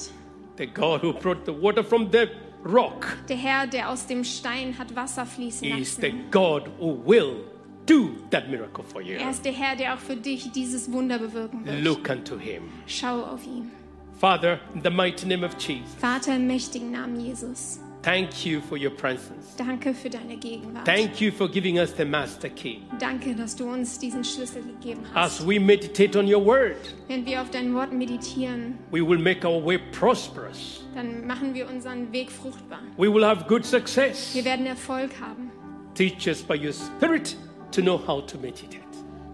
the 0.58 0.66
God 0.66 1.02
who 1.02 1.12
brought 1.12 1.44
the 1.46 1.52
water 1.52 1.82
from 1.84 2.10
the 2.12 2.26
rock, 2.64 3.16
Der 3.28 3.36
Herr, 3.36 3.66
der 3.66 3.90
aus 3.90 4.06
dem 4.06 4.24
Stein 4.24 4.76
hat 4.78 4.94
Wasser 4.94 5.24
fließen 5.26 5.66
is 5.78 5.96
the 5.96 6.06
lassen. 6.08 6.30
God 6.30 6.64
who 6.78 6.98
will 7.06 7.44
do 7.86 8.10
that 8.30 8.48
miracle 8.50 8.84
for 8.84 9.00
you. 9.00 9.14
Er 9.18 9.30
ist 9.30 9.44
der 9.44 9.52
Herr, 9.52 9.76
der 9.76 9.94
auch 9.94 9.98
für 9.98 10.16
dich 10.16 10.50
dieses 10.52 10.90
Wunder 10.92 11.18
bewirken 11.18 11.64
wird. 11.64 11.82
Look 11.84 12.08
unto 12.10 12.36
him. 12.38 12.62
Schau 12.86 13.22
auf 13.22 13.46
ihn. 13.46 13.70
Father, 14.18 14.58
in 14.74 14.82
the 14.82 14.90
mighty 14.90 15.26
name 15.26 15.44
of 15.46 15.52
Jesus, 15.58 15.94
Vater 16.00 16.36
im 16.36 16.46
mächtigen 16.46 16.90
Namen 16.90 17.20
Jesus, 17.20 17.78
thank 18.06 18.46
you 18.46 18.60
for 18.60 18.78
your 18.78 18.90
presence. 18.90 19.56
danke 19.58 19.92
für 19.92 20.08
deine 20.08 20.36
Gegenwart. 20.36 20.84
Thank 20.86 21.20
you 21.20 21.32
for 21.32 21.48
giving 21.48 21.78
us 21.78 21.92
the 21.96 22.04
master 22.04 22.48
key. 22.48 22.82
Danke, 23.00 23.34
dass 23.34 23.56
du 23.56 23.68
uns 23.68 23.98
diesen 23.98 24.22
Schlüssel 24.22 24.62
gegeben 24.62 25.02
hast. 25.12 25.40
As 25.40 25.46
we 25.46 25.58
meditate 25.58 26.16
on 26.18 26.32
your 26.32 26.44
word, 26.44 26.76
Wenn 27.08 27.26
wir 27.26 27.42
auf 27.42 27.50
dein 27.50 27.74
Wort 27.74 27.92
meditieren, 27.92 28.78
we 28.92 29.06
will 29.06 29.18
make 29.18 29.44
our 29.46 29.64
way 29.64 29.78
prosperous. 29.90 30.84
dann 30.94 31.26
machen 31.26 31.52
wir 31.52 31.68
unseren 31.68 32.12
Weg 32.12 32.30
fruchtbar. 32.30 32.78
We 32.96 33.12
will 33.12 33.24
have 33.24 33.44
good 33.48 33.64
success. 33.64 34.34
Wir 34.34 34.44
werden 34.44 34.66
Erfolg 34.66 35.10
haben. 35.20 35.50
Teach 35.94 36.28
us 36.28 36.42
by 36.42 36.54
your 36.54 36.72
spirit 36.72 37.36
to 37.72 37.82
know 37.82 37.98
how 38.06 38.24
to 38.24 38.38
meditate. 38.38 38.86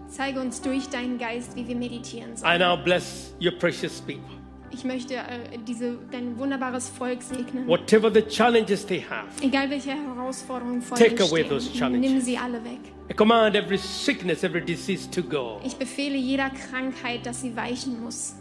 Zeige 0.07 0.39
uns 0.39 0.61
durch 0.61 0.87
deinen 0.89 1.17
Geist, 1.17 1.55
wie 1.55 1.67
wir 1.67 1.75
meditieren 1.75 2.35
sollen. 2.35 2.55
I 2.55 2.59
now 2.59 2.75
bless 2.77 3.33
your 3.41 3.51
precious 3.51 4.01
people. 4.01 4.42
Ich 4.73 4.83
möchte 4.83 5.15
äh, 5.15 5.21
diese, 5.67 5.97
dein 6.11 6.37
wunderbares 6.37 6.89
Volk 6.89 7.21
segnen. 7.21 7.67
Whatever 7.67 8.11
the 8.11 8.21
challenges 8.23 8.85
they 8.85 8.99
have, 9.07 9.27
Egal 9.41 9.69
welche 9.69 9.91
Herausforderungen 9.91 10.81
vor 10.81 10.97
Take 10.97 11.11
ihnen 11.15 11.21
away 11.29 11.43
those 11.43 11.67
stehen, 11.67 11.79
challenges. 11.79 12.11
nimm 12.11 12.21
sie 12.21 12.37
alle 12.37 12.63
weg. 12.63 12.79
I 13.09 13.13
command 13.13 13.55
every 13.55 13.77
sickness, 13.77 14.43
every 14.43 14.61
disease 14.61 15.09
to 15.11 15.21
go. 15.21 15.59
Ich 15.63 15.75
befehle 15.75 16.15
jeder 16.17 16.49
Krankheit, 16.49 17.25
dass 17.25 17.41
sie 17.41 17.55
weichen 17.55 18.01
muss, 18.01 18.33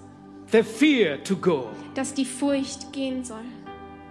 The 0.50 0.62
fear 0.62 1.22
to 1.24 1.36
go. 1.36 1.68
dass 1.94 2.14
die 2.14 2.24
Furcht 2.24 2.92
gehen 2.92 3.24
soll, 3.24 3.44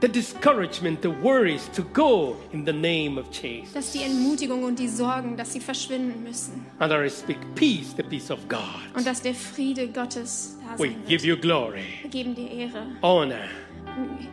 The 0.01 0.09
discouragement, 0.09 1.03
the 1.03 1.09
worries 1.21 1.69
to 1.75 1.83
go 1.93 2.35
in 2.51 2.65
the 2.65 2.73
name 2.73 3.19
of 3.19 3.27
Jesus. 3.31 3.73
dass 3.73 3.91
die 3.91 4.01
Entmutigung 4.03 4.63
und 4.63 4.79
die 4.79 4.87
Sorgen, 4.87 5.37
dass 5.37 5.53
sie 5.53 5.59
verschwinden 5.59 6.23
müssen 6.23 6.65
And 6.79 6.91
I 6.91 7.09
speak 7.09 7.37
peace, 7.55 7.93
the 7.97 8.03
peace 8.03 8.29
of 8.31 8.39
God. 8.49 8.59
und 8.95 9.05
dass 9.05 9.21
der 9.21 9.33
Friede 9.35 9.87
Gottes 9.87 10.57
We 10.79 10.95
give 11.07 11.25
you 11.25 11.35
glory, 11.35 11.99
Wir 12.01 12.09
geben 12.09 12.35
dir 12.35 12.49
Ehre, 12.49 12.85
honor 13.01 13.49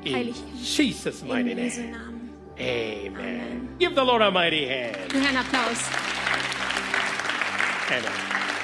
in 0.04 0.34
Jesus' 0.62 1.22
mighty 1.22 1.54
name. 1.54 1.90
Namen. 1.90 2.30
Amen. 2.58 3.68
Give 3.78 3.94
the 3.94 4.04
Lord 4.04 4.22
a 4.22 4.30
mighty 4.30 4.66
hand. 4.66 4.96
Einen 5.14 5.36
Applaus. 5.36 5.88
Amen. 7.90 8.57